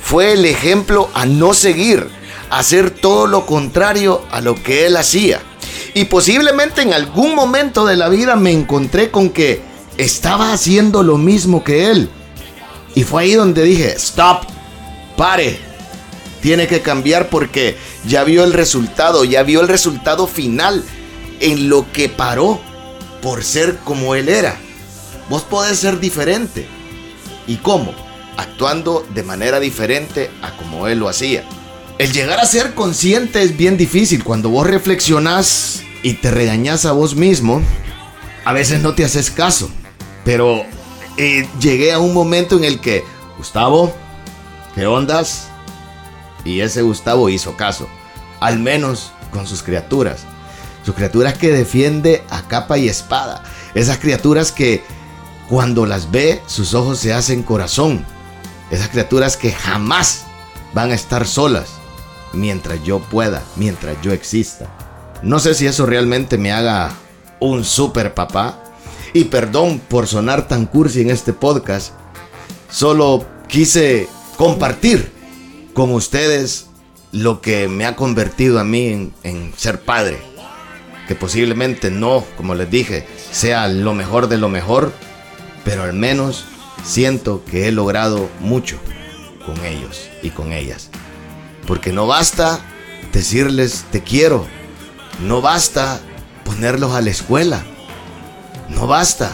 fue 0.00 0.32
el 0.32 0.44
ejemplo 0.44 1.10
a 1.12 1.26
no 1.26 1.52
seguir, 1.52 2.08
hacer 2.50 2.90
todo 2.90 3.26
lo 3.26 3.44
contrario 3.44 4.22
a 4.30 4.40
lo 4.40 4.54
que 4.54 4.86
él 4.86 4.96
hacía. 4.96 5.40
Y 5.94 6.04
posiblemente 6.04 6.82
en 6.82 6.92
algún 6.92 7.34
momento 7.34 7.84
de 7.84 7.96
la 7.96 8.08
vida 8.08 8.36
me 8.36 8.52
encontré 8.52 9.10
con 9.10 9.30
que 9.30 9.60
estaba 9.96 10.52
haciendo 10.52 11.02
lo 11.02 11.18
mismo 11.18 11.64
que 11.64 11.90
él. 11.90 12.08
Y 12.94 13.04
fue 13.04 13.24
ahí 13.24 13.34
donde 13.34 13.64
dije, 13.64 13.92
stop, 13.96 14.44
pare, 15.16 15.58
tiene 16.40 16.66
que 16.66 16.80
cambiar 16.80 17.28
porque 17.28 17.76
ya 18.06 18.24
vio 18.24 18.44
el 18.44 18.52
resultado, 18.52 19.24
ya 19.24 19.42
vio 19.42 19.60
el 19.60 19.68
resultado 19.68 20.26
final 20.26 20.84
en 21.40 21.68
lo 21.68 21.90
que 21.92 22.08
paró 22.08 22.60
por 23.22 23.44
ser 23.44 23.76
como 23.84 24.14
él 24.14 24.28
era. 24.28 24.56
Vos 25.28 25.42
podés 25.42 25.78
ser 25.78 26.00
diferente. 26.00 26.66
¿Y 27.46 27.56
cómo? 27.56 27.94
Actuando 28.36 29.06
de 29.14 29.22
manera 29.22 29.60
diferente 29.60 30.30
a 30.42 30.56
como 30.56 30.86
él 30.86 30.98
lo 30.98 31.08
hacía. 31.08 31.44
El 31.98 32.12
llegar 32.12 32.38
a 32.38 32.46
ser 32.46 32.74
consciente 32.74 33.42
es 33.42 33.56
bien 33.56 33.76
difícil. 33.76 34.22
Cuando 34.22 34.50
vos 34.50 34.66
reflexionás 34.66 35.82
y 36.02 36.14
te 36.14 36.30
regañas 36.30 36.86
a 36.86 36.92
vos 36.92 37.16
mismo, 37.16 37.60
a 38.44 38.52
veces 38.52 38.80
no 38.80 38.94
te 38.94 39.04
haces 39.04 39.30
caso. 39.30 39.68
Pero 40.24 40.64
eh, 41.16 41.48
llegué 41.60 41.92
a 41.92 41.98
un 41.98 42.14
momento 42.14 42.56
en 42.56 42.64
el 42.64 42.80
que, 42.80 43.02
Gustavo, 43.36 43.92
¿qué 44.74 44.86
ondas? 44.86 45.48
Y 46.48 46.62
ese 46.62 46.80
Gustavo 46.80 47.28
hizo 47.28 47.56
caso, 47.56 47.86
al 48.40 48.58
menos 48.58 49.12
con 49.30 49.46
sus 49.46 49.62
criaturas. 49.62 50.20
Sus 50.82 50.94
criaturas 50.94 51.36
que 51.36 51.52
defiende 51.52 52.24
a 52.30 52.48
capa 52.48 52.78
y 52.78 52.88
espada. 52.88 53.42
Esas 53.74 53.98
criaturas 53.98 54.50
que 54.50 54.82
cuando 55.50 55.84
las 55.84 56.10
ve 56.10 56.40
sus 56.46 56.72
ojos 56.72 56.98
se 56.98 57.12
hacen 57.12 57.42
corazón. 57.42 58.04
Esas 58.70 58.88
criaturas 58.88 59.36
que 59.36 59.52
jamás 59.52 60.24
van 60.72 60.90
a 60.90 60.94
estar 60.94 61.26
solas 61.26 61.68
mientras 62.32 62.82
yo 62.82 63.00
pueda, 63.00 63.42
mientras 63.56 64.00
yo 64.00 64.12
exista. 64.12 64.70
No 65.22 65.40
sé 65.40 65.52
si 65.54 65.66
eso 65.66 65.84
realmente 65.84 66.38
me 66.38 66.52
haga 66.52 66.92
un 67.40 67.62
super 67.62 68.14
papá. 68.14 68.64
Y 69.12 69.24
perdón 69.24 69.80
por 69.86 70.06
sonar 70.06 70.48
tan 70.48 70.64
cursi 70.64 71.02
en 71.02 71.10
este 71.10 71.34
podcast. 71.34 71.92
Solo 72.70 73.26
quise 73.48 74.08
compartir 74.38 75.17
con 75.78 75.94
ustedes 75.94 76.66
lo 77.12 77.40
que 77.40 77.68
me 77.68 77.86
ha 77.86 77.94
convertido 77.94 78.58
a 78.58 78.64
mí 78.64 79.12
en, 79.22 79.52
ser 79.56 79.80
padre. 79.80 80.18
Que 81.06 81.14
posiblemente 81.14 81.92
no, 81.92 82.24
como 82.36 82.56
les 82.56 82.68
dije, 82.68 83.06
sea 83.30 83.68
lo 83.68 83.94
mejor 83.94 84.26
de 84.26 84.38
lo 84.38 84.48
mejor, 84.48 84.92
pero 85.64 85.84
al 85.84 85.92
menos 85.92 86.46
siento 86.82 87.44
que 87.44 87.68
he 87.68 87.70
logrado 87.70 88.28
mucho 88.40 88.76
con 89.46 89.64
ellos 89.64 90.08
y 90.20 90.30
con 90.30 90.52
ellas. 90.52 90.90
Porque 91.64 91.92
no 91.92 92.08
basta 92.08 92.58
decirles 93.12 93.84
te 93.92 94.02
quiero, 94.02 94.46
no 95.24 95.40
basta 95.42 96.00
ponerlos 96.44 96.92
a 96.96 97.02
la 97.02 97.10
escuela, 97.10 97.62
no 98.68 98.88
basta 98.88 99.30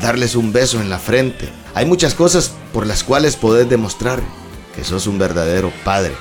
darles 0.00 0.36
un 0.36 0.54
beso 0.54 0.80
en 0.80 0.88
la 0.88 0.98
frente. 0.98 1.50
Hay 1.74 1.84
muchas 1.84 2.14
cosas 2.14 2.50
por 2.72 2.86
las 2.86 3.04
cuales 3.04 3.36
poder 3.36 3.68
demostrar 3.68 4.22
que 4.74 4.84
sos 4.84 5.06
un 5.06 5.18
verdadero 5.18 5.72
padre, 5.84 6.14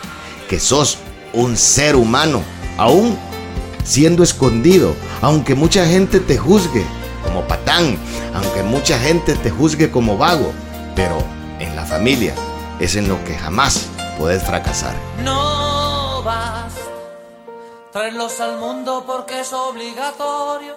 que 0.50 0.60
sos 0.60 0.98
un 1.34 1.56
ser 1.58 1.96
humano, 1.96 2.44
aún 2.78 3.18
siendo 3.84 4.24
escondido, 4.24 4.96
aunque 5.22 5.56
mucha 5.56 5.86
gente 5.86 6.20
te 6.20 6.38
juzgue 6.38 6.86
como 7.24 7.48
patán, 7.48 7.98
aunque 8.34 8.64
mucha 8.64 8.98
gente 9.00 9.36
te 9.36 9.50
juzgue 9.50 9.92
como 9.92 10.18
vago, 10.18 10.52
pero 10.96 11.18
en 11.60 11.76
la 11.76 11.86
familia 11.86 12.34
es 12.80 12.96
en 12.96 13.08
lo 13.08 13.24
que 13.24 13.38
jamás 13.38 13.88
puedes 14.18 14.44
fracasar. 14.44 14.96
No 15.24 16.24
vas, 16.24 16.74
traerlos 17.92 18.40
al 18.40 18.58
mundo 18.58 19.04
porque 19.06 19.42
es 19.42 19.54
obligatorio, 19.54 20.76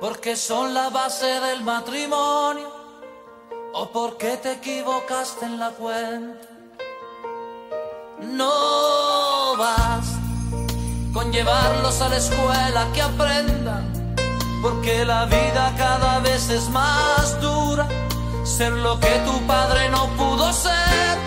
porque 0.00 0.36
son 0.36 0.74
la 0.74 0.90
base 0.90 1.26
del 1.26 1.62
matrimonio, 1.62 2.70
o 3.72 3.90
porque 3.90 4.36
te 4.36 4.52
equivocaste 4.52 5.44
en 5.44 5.58
la 5.58 5.70
cuenta. 5.70 6.47
No 8.20 9.56
vas 9.56 10.06
con 11.12 11.30
llevarlos 11.32 12.00
a 12.00 12.08
la 12.08 12.16
escuela 12.16 12.88
que 12.92 13.00
aprendan, 13.00 14.14
porque 14.60 15.04
la 15.04 15.24
vida 15.26 15.72
cada 15.76 16.18
vez 16.18 16.50
es 16.50 16.68
más 16.70 17.40
dura, 17.40 17.86
ser 18.44 18.72
lo 18.72 18.98
que 18.98 19.22
tu 19.24 19.40
padre 19.46 19.88
no 19.90 20.08
pudo 20.16 20.52
ser. 20.52 21.18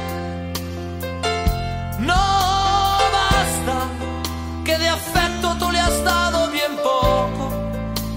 No 2.00 2.14
basta 3.14 3.88
que 4.66 4.78
de 4.78 4.90
afecto 4.90 5.56
tú 5.60 5.72
le 5.72 5.80
has 5.80 6.04
dado 6.04 6.50
bien 6.52 6.76
poco, 6.84 7.52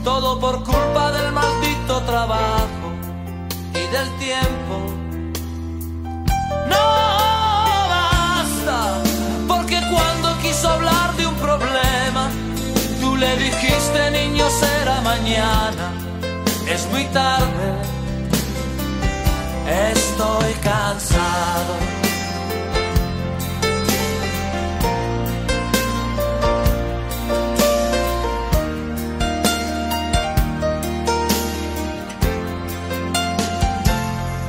todo 0.02 0.40
por 0.40 0.64
culpa 0.64 1.12
del 1.12 1.30
maldito 1.32 2.00
trabajo 2.02 2.92
y 3.72 3.86
del 3.92 4.18
tiempo. 4.18 4.80
No 6.68 7.23
dijiste 13.36 14.10
niño 14.10 14.46
será 14.50 15.00
mañana, 15.00 15.92
es 16.68 16.86
muy 16.90 17.04
tarde, 17.06 17.68
estoy 19.90 20.52
cansado. 20.62 21.74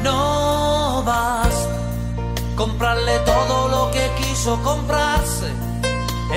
No 0.03 1.03
vas 1.05 1.55
comprarle 2.55 3.19
todo 3.19 3.67
lo 3.69 3.91
que 3.91 4.09
quiso 4.21 4.61
comprarse, 4.63 5.04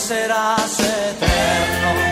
Serás 0.00 0.80
eterno. 0.80 2.10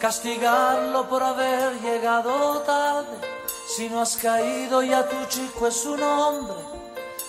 Castigarlo 0.00 1.08
por 1.08 1.22
haber 1.22 1.80
llegado 1.80 2.60
tarde. 2.60 3.16
Si 3.74 3.88
no 3.88 4.02
has 4.02 4.16
caído 4.16 4.82
ya 4.82 5.08
tu 5.08 5.16
chico 5.30 5.66
es 5.66 5.86
un 5.86 6.02
hombre, 6.02 6.62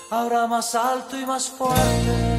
ahora 0.10 0.46
más 0.46 0.76
alto 0.76 1.18
y 1.18 1.26
más 1.26 1.48
fuerte 1.50 2.35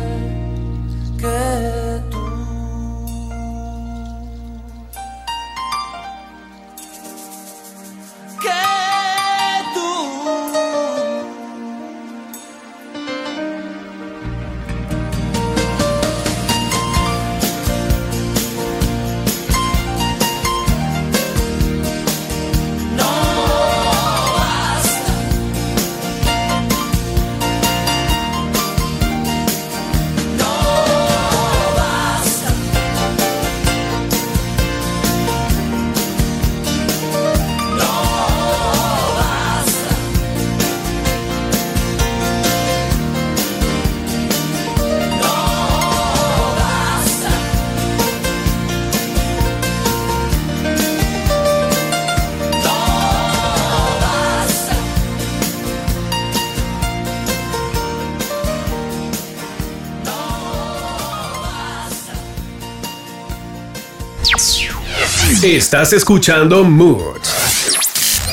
Estás 65.57 65.95
escuchando 65.95 66.65
Moods 66.65 67.73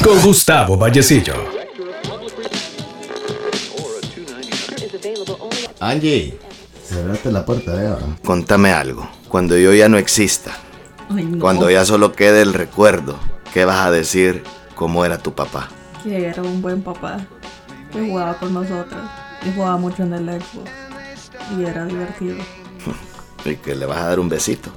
con 0.03 0.19
Gustavo 0.21 0.75
Vallecillo. 0.75 1.33
Angie, 5.79 6.37
cerraste 6.85 7.31
la 7.31 7.45
puerta 7.45 7.77
de 7.77 7.87
ahora. 7.87 8.05
Contame 8.25 8.73
algo. 8.73 9.09
Cuando 9.29 9.57
yo 9.57 9.71
ya 9.73 9.87
no 9.87 9.97
exista, 9.97 10.51
Ay, 11.15 11.23
no. 11.23 11.39
cuando 11.39 11.71
ya 11.71 11.85
solo 11.85 12.11
quede 12.11 12.41
el 12.41 12.53
recuerdo, 12.53 13.17
¿qué 13.53 13.63
vas 13.63 13.85
a 13.85 13.89
decir 13.91 14.43
cómo 14.75 15.05
era 15.05 15.17
tu 15.17 15.33
papá? 15.33 15.69
Que 16.03 16.25
era 16.27 16.41
un 16.41 16.61
buen 16.61 16.81
papá. 16.81 17.25
Que 17.93 18.01
jugaba 18.05 18.37
con 18.37 18.53
nosotros. 18.53 19.01
Y 19.47 19.53
jugaba 19.55 19.77
mucho 19.77 20.03
en 20.03 20.13
el 20.13 20.25
Xbox. 20.41 20.69
Y 21.57 21.63
era 21.63 21.85
divertido. 21.85 22.35
Y 23.45 23.55
que 23.57 23.75
le 23.75 23.85
vas 23.85 23.97
a 23.99 24.07
dar 24.07 24.19
un 24.19 24.27
besito. 24.27 24.71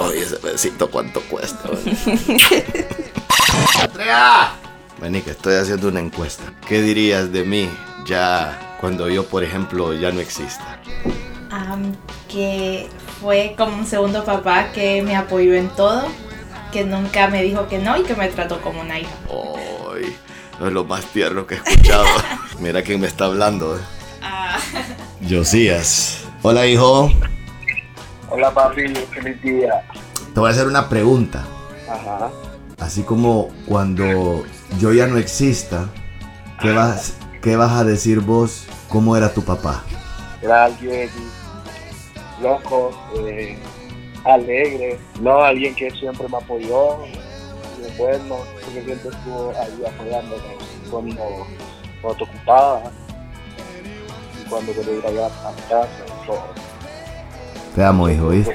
Oye, 0.00 0.22
ese 0.22 0.36
besito 0.38 0.90
cuánto 0.90 1.20
cuesta. 1.22 1.68
¡Andrea! 3.82 4.52
Vení, 5.00 5.22
que 5.22 5.30
estoy 5.32 5.56
haciendo 5.56 5.88
una 5.88 6.00
encuesta. 6.00 6.44
¿Qué 6.66 6.80
dirías 6.82 7.32
de 7.32 7.44
mí 7.44 7.68
ya 8.06 8.76
cuando 8.80 9.08
yo, 9.08 9.24
por 9.26 9.42
ejemplo, 9.44 9.92
ya 9.94 10.10
no 10.12 10.20
exista? 10.20 10.78
Am, 11.50 11.94
que 12.28 12.88
fue 13.20 13.54
como 13.56 13.76
un 13.76 13.86
segundo 13.86 14.24
papá 14.24 14.72
que 14.72 15.02
me 15.02 15.16
apoyó 15.16 15.54
en 15.54 15.68
todo, 15.70 16.04
que 16.72 16.84
nunca 16.84 17.28
me 17.28 17.42
dijo 17.42 17.66
que 17.68 17.78
no 17.78 17.96
y 17.96 18.02
que 18.04 18.14
me 18.14 18.28
trató 18.28 18.60
como 18.60 18.80
una 18.80 18.98
hija. 18.98 19.10
Ay, 19.94 20.16
es 20.64 20.72
lo 20.72 20.84
más 20.84 21.04
tierno 21.06 21.46
que 21.46 21.56
he 21.56 21.58
escuchado. 21.58 22.06
Mira 22.60 22.82
quién 22.82 23.00
me 23.00 23.06
está 23.08 23.26
hablando. 23.26 23.76
eh. 23.76 23.80
Josías. 25.28 26.20
Hola, 26.42 26.66
hijo. 26.66 27.10
Hola 28.36 28.52
papi, 28.52 28.92
feliz 29.12 29.40
día. 29.42 29.84
Te 30.34 30.40
voy 30.40 30.48
a 30.48 30.52
hacer 30.52 30.66
una 30.66 30.88
pregunta. 30.88 31.44
Ajá. 31.88 32.32
Así 32.80 33.04
como 33.04 33.50
cuando 33.64 34.42
yo 34.80 34.92
ya 34.92 35.06
no 35.06 35.18
exista, 35.18 35.88
¿qué 36.60 36.72
vas, 36.72 37.16
qué 37.40 37.54
vas 37.54 37.70
a 37.70 37.84
decir 37.84 38.18
vos? 38.18 38.66
¿Cómo 38.88 39.16
era 39.16 39.32
tu 39.32 39.44
papá? 39.44 39.84
Era 40.42 40.64
alguien 40.64 41.08
loco, 42.42 42.90
eh, 43.20 43.56
alegre, 44.24 44.98
no 45.20 45.40
alguien 45.40 45.72
que 45.76 45.92
siempre 45.92 46.26
me 46.28 46.38
apoyó, 46.38 47.06
y 47.06 47.96
bueno, 47.96 48.38
porque 48.64 48.82
siempre 48.82 49.10
estuvo 49.10 49.52
ahí 49.56 49.84
apoyándome 49.86 50.56
cuando, 50.90 51.46
cuando 52.02 52.18
te 52.18 52.24
ocupaba 52.24 52.82
y 54.42 54.48
cuando 54.48 54.72
quería 54.72 54.94
ir 54.94 55.06
allá 55.06 55.26
a 55.26 55.52
mi 55.52 55.62
casa 55.68 56.04
y 56.04 56.26
todo. 56.26 56.73
Te 57.74 57.84
amo, 57.84 58.08
hijo, 58.08 58.28
¿viste? 58.28 58.54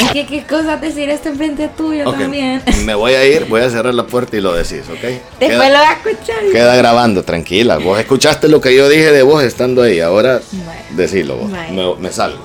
Es 0.00 0.10
que 0.10 0.26
qué 0.26 0.44
cosa 0.44 0.76
decir 0.76 1.08
esto 1.10 1.28
en 1.30 1.36
frente 1.36 1.68
tuyo 1.68 2.08
Ok, 2.08 2.18
también. 2.18 2.62
Me 2.84 2.94
voy 2.94 3.12
a 3.14 3.24
ir, 3.24 3.46
voy 3.46 3.60
a 3.62 3.70
cerrar 3.70 3.94
la 3.94 4.06
puerta 4.06 4.36
y 4.36 4.40
lo 4.40 4.52
decís, 4.52 4.82
¿ok? 4.90 5.00
Después 5.00 5.22
Queda- 5.38 5.68
lo 5.68 5.78
vas 5.78 5.88
a 5.88 5.92
escuchar. 6.10 6.36
Queda 6.52 6.76
grabando, 6.76 7.22
tranquila. 7.24 7.78
Vos 7.78 7.98
escuchaste 7.98 8.48
lo 8.48 8.60
que 8.60 8.74
yo 8.76 8.88
dije 8.88 9.10
de 9.12 9.22
vos 9.22 9.42
estando 9.42 9.82
ahí. 9.82 10.00
Ahora 10.00 10.40
decilo 10.90 11.36
vos. 11.36 11.50
Bueno. 11.50 11.94
Me, 11.96 12.02
me 12.02 12.12
salgo. 12.12 12.44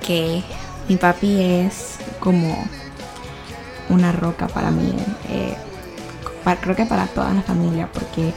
que 0.00 0.42
mi 0.88 0.96
papi 0.96 1.40
es 1.66 1.96
como 2.18 2.66
una 3.88 4.12
roca 4.12 4.48
para 4.48 4.70
mí. 4.70 4.94
eh, 5.30 5.54
creo 6.60 6.74
que 6.76 6.86
para 6.86 7.06
toda 7.06 7.32
la 7.32 7.42
familia, 7.42 7.88
porque 7.92 8.32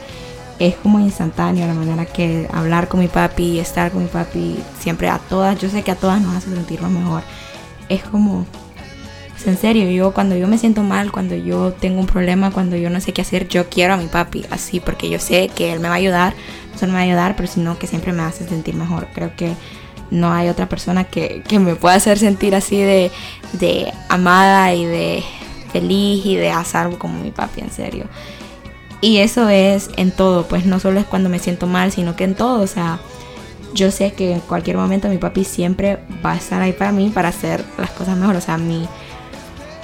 es 0.58 0.74
como 0.76 1.00
instantáneo 1.00 1.66
la 1.66 1.74
manera 1.74 2.06
que 2.06 2.48
hablar 2.52 2.88
con 2.88 3.00
mi 3.00 3.08
papi, 3.08 3.58
estar 3.58 3.90
con 3.90 4.02
mi 4.02 4.08
papi, 4.08 4.58
siempre 4.78 5.08
a 5.08 5.18
todas, 5.18 5.58
yo 5.60 5.68
sé 5.68 5.82
que 5.82 5.90
a 5.90 5.96
todas 5.96 6.20
nos 6.20 6.34
hace 6.34 6.54
sentirnos 6.54 6.90
mejor. 6.90 7.22
Es 7.88 8.02
como, 8.02 8.46
en 9.44 9.56
serio, 9.56 9.90
yo 9.90 10.12
cuando 10.12 10.34
yo 10.36 10.48
me 10.48 10.58
siento 10.58 10.82
mal, 10.82 11.12
cuando 11.12 11.34
yo 11.34 11.72
tengo 11.72 12.00
un 12.00 12.06
problema, 12.06 12.50
cuando 12.50 12.76
yo 12.76 12.90
no 12.90 13.00
sé 13.00 13.12
qué 13.12 13.22
hacer, 13.22 13.48
yo 13.48 13.68
quiero 13.68 13.94
a 13.94 13.96
mi 13.96 14.06
papi 14.06 14.44
así, 14.50 14.80
porque 14.80 15.10
yo 15.10 15.18
sé 15.18 15.48
que 15.48 15.72
él 15.72 15.80
me 15.80 15.88
va 15.88 15.94
a 15.94 15.98
ayudar, 15.98 16.34
no 16.72 16.78
solo 16.78 16.92
me 16.92 16.98
va 16.98 17.02
a 17.02 17.04
ayudar, 17.04 17.36
pero 17.36 17.48
sino 17.48 17.78
que 17.78 17.86
siempre 17.86 18.12
me 18.12 18.22
hace 18.22 18.48
sentir 18.48 18.74
mejor. 18.74 19.08
Creo 19.14 19.36
que 19.36 19.52
no 20.10 20.32
hay 20.32 20.48
otra 20.48 20.68
persona 20.68 21.04
que, 21.04 21.42
que 21.46 21.58
me 21.58 21.74
pueda 21.74 21.96
hacer 21.96 22.18
sentir 22.18 22.54
así 22.54 22.76
de, 22.78 23.10
de 23.52 23.92
amada 24.08 24.72
y 24.74 24.84
de 24.84 25.22
feliz 25.72 26.24
y 26.24 26.36
de 26.36 26.50
a 26.50 26.64
salvo 26.64 26.98
como 26.98 27.18
mi 27.20 27.30
papi, 27.30 27.60
en 27.60 27.70
serio. 27.70 28.06
Y 29.00 29.18
eso 29.18 29.48
es 29.48 29.90
en 29.96 30.10
todo, 30.10 30.46
pues 30.46 30.64
no 30.64 30.80
solo 30.80 31.00
es 31.00 31.06
cuando 31.06 31.28
me 31.28 31.38
siento 31.38 31.66
mal, 31.66 31.92
sino 31.92 32.16
que 32.16 32.24
en 32.24 32.34
todo, 32.34 32.62
o 32.62 32.66
sea, 32.66 32.98
yo 33.74 33.90
sé 33.90 34.12
que 34.12 34.32
en 34.32 34.40
cualquier 34.40 34.76
momento 34.76 35.08
mi 35.08 35.18
papi 35.18 35.44
siempre 35.44 35.98
va 36.24 36.32
a 36.32 36.36
estar 36.36 36.62
ahí 36.62 36.72
para 36.72 36.92
mí 36.92 37.10
para 37.10 37.28
hacer 37.28 37.62
las 37.78 37.90
cosas 37.90 38.16
mejor, 38.16 38.36
o 38.36 38.40
sea, 38.40 38.56
mi, 38.56 38.88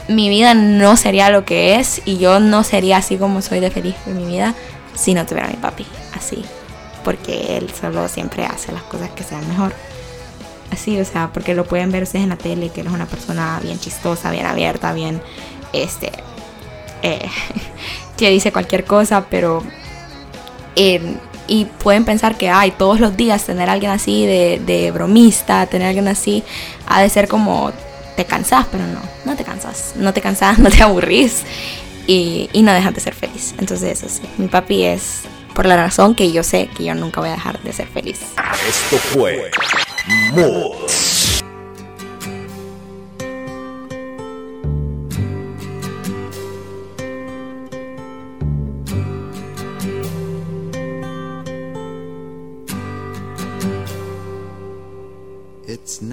mi 0.09 0.29
vida 0.29 0.55
no 0.55 0.97
sería 0.97 1.31
lo 1.31 1.45
que 1.45 1.77
es 1.77 2.01
y 2.07 2.19
yo 2.19 2.41
no 2.41 2.65
sería 2.65 2.97
así 2.97 3.17
como 3.17 3.43
soy 3.43 3.61
de 3.61 3.71
feliz 3.71 3.95
en 4.07 4.17
mi 4.17 4.25
vida 4.25 4.55
si 4.95 5.15
no 5.15 5.27
tuviera 5.27 5.49
a 5.49 5.51
mi 5.51 5.57
papi 5.57 5.87
así, 6.15 6.45
porque 7.05 7.59
él 7.59 7.71
solo 7.79 8.09
siempre 8.09 8.47
hace 8.47 8.73
las 8.73 8.83
cosas 8.83 9.11
que 9.11 9.25
sean 9.25 9.47
mejor. 9.49 9.75
así, 10.71 10.99
o 10.99 11.05
sea, 11.05 11.31
porque 11.33 11.55
lo 11.55 11.65
pueden 11.67 11.93
ver 11.93 12.05
ustedes 12.05 12.23
en 12.23 12.31
la 12.31 12.37
tele, 12.37 12.71
que 12.71 12.81
él 12.81 12.87
es 12.87 12.93
una 12.93 13.07
persona 13.07 13.61
bien 13.63 13.79
chistosa, 13.79 14.31
bien 14.31 14.47
abierta, 14.47 14.93
bien, 14.95 15.21
este, 15.75 16.13
eh, 17.03 17.29
que 18.23 18.31
dice 18.31 18.53
cualquier 18.53 18.85
cosa, 18.85 19.27
pero... 19.29 19.65
eh, 20.77 21.17
y 21.49 21.65
pueden 21.65 22.05
pensar 22.05 22.39
que, 22.39 22.49
ay, 22.49 22.71
todos 22.71 23.01
los 23.01 23.17
días 23.17 23.45
tener 23.45 23.69
alguien 23.69 23.91
así 23.91 24.27
de, 24.27 24.91
bromista, 24.95 25.67
tener 25.67 25.89
alguien 25.89 26.07
así, 26.09 26.45
ha 26.87 27.03
de 27.03 27.09
ser 27.09 27.27
como, 27.29 27.73
te 28.17 28.25
cansas, 28.25 28.67
pero 28.71 28.87
no, 28.87 29.01
no 29.25 29.37
te 29.37 29.45
cansas, 29.45 29.95
no 29.97 30.15
te 30.15 30.21
cansas, 30.21 30.59
no 30.61 30.71
te 30.71 30.83
aburrís 30.83 31.43
y, 32.07 32.49
no 32.55 32.73
dejas 32.73 32.95
de 32.95 33.01
ser 33.01 33.15
feliz. 33.15 33.55
Entonces, 33.59 34.03
eso 34.03 34.09
sí, 34.09 34.23
mi 34.39 34.47
papi 34.47 34.85
es 34.85 35.23
por 35.53 35.67
la 35.67 35.77
razón 35.77 36.15
que 36.15 36.31
yo 36.33 36.43
sé 36.45 36.69
que 36.77 36.85
yo 36.85 36.95
nunca 36.95 37.21
voy 37.21 37.31
a 37.31 37.33
dejar 37.33 37.61
de 37.61 37.73
ser 37.73 37.89
feliz. 37.89 38.21
Esto 38.69 38.97
fue. 38.97 39.51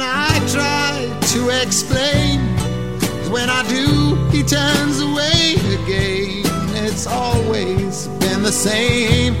How 0.00 0.28
I 0.28 0.38
try 0.48 1.18
to 1.32 1.50
explain? 1.62 2.40
When 3.30 3.50
I 3.50 3.62
do, 3.68 4.14
he 4.30 4.42
turns 4.42 4.98
away 5.00 5.56
again. 5.76 6.42
It's 6.84 7.06
always 7.06 8.08
been 8.18 8.42
the 8.42 8.50
same, 8.50 9.36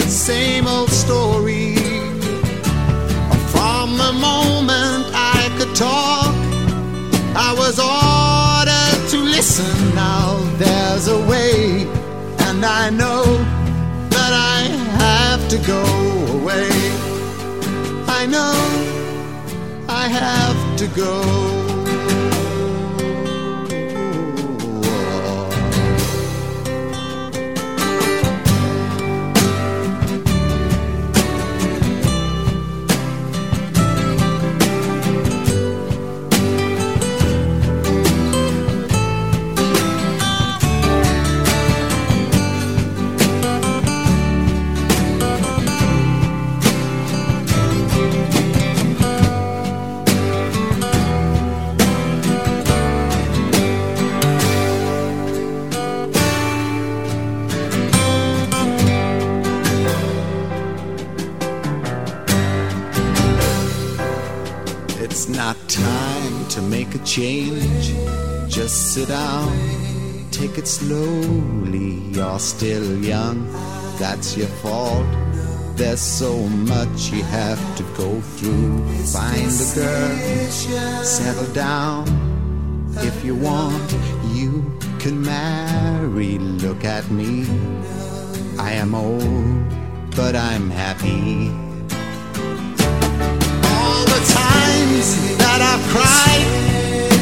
same 0.00 0.66
old 0.66 0.90
story. 0.90 1.76
From 3.54 3.96
the 3.96 4.12
moment 4.12 5.06
I 5.14 5.50
could 5.56 5.74
talk, 5.74 6.34
I 7.34 7.54
was 7.56 7.78
ordered 7.80 9.10
to 9.10 9.18
listen. 9.18 9.94
Now 9.94 10.36
there's 10.58 11.08
a 11.08 11.18
way, 11.26 11.86
and 12.46 12.62
I 12.62 12.90
know 12.90 13.24
that 14.10 14.32
I 14.32 14.68
have 15.00 15.48
to 15.48 15.56
go 15.66 15.82
away. 16.38 16.68
I 18.06 18.26
know 18.26 18.83
I 20.04 20.08
have 20.08 20.76
to 20.76 20.86
go. 20.88 21.53
Still 72.64 73.04
young, 73.04 73.46
that's 73.98 74.38
your 74.38 74.48
fault. 74.62 75.06
There's 75.76 76.00
so 76.00 76.34
much 76.72 77.12
you 77.12 77.22
have 77.24 77.60
to 77.76 77.82
go 77.94 78.22
through. 78.36 78.88
Find 79.12 79.52
a 79.52 79.68
girl, 79.74 81.04
settle 81.04 81.52
down. 81.52 82.04
If 83.08 83.22
you 83.22 83.34
want, 83.34 83.88
you 84.32 84.50
can 84.98 85.20
marry. 85.20 86.38
Look 86.38 86.86
at 86.86 87.04
me. 87.10 87.44
I 88.58 88.72
am 88.82 88.94
old, 88.94 90.16
but 90.16 90.34
I'm 90.34 90.70
happy. 90.70 91.50
All 93.74 94.04
the 94.14 94.22
times 94.40 95.06
that 95.42 95.60
I've 95.70 95.84
cried, 95.94 96.48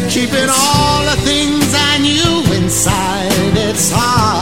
keeping 0.08 0.50
all 0.62 1.02
the 1.10 1.18
things 1.28 1.66
I 1.90 1.98
knew 1.98 2.34
inside. 2.62 3.32
It's 3.68 3.90
hard, 3.90 4.41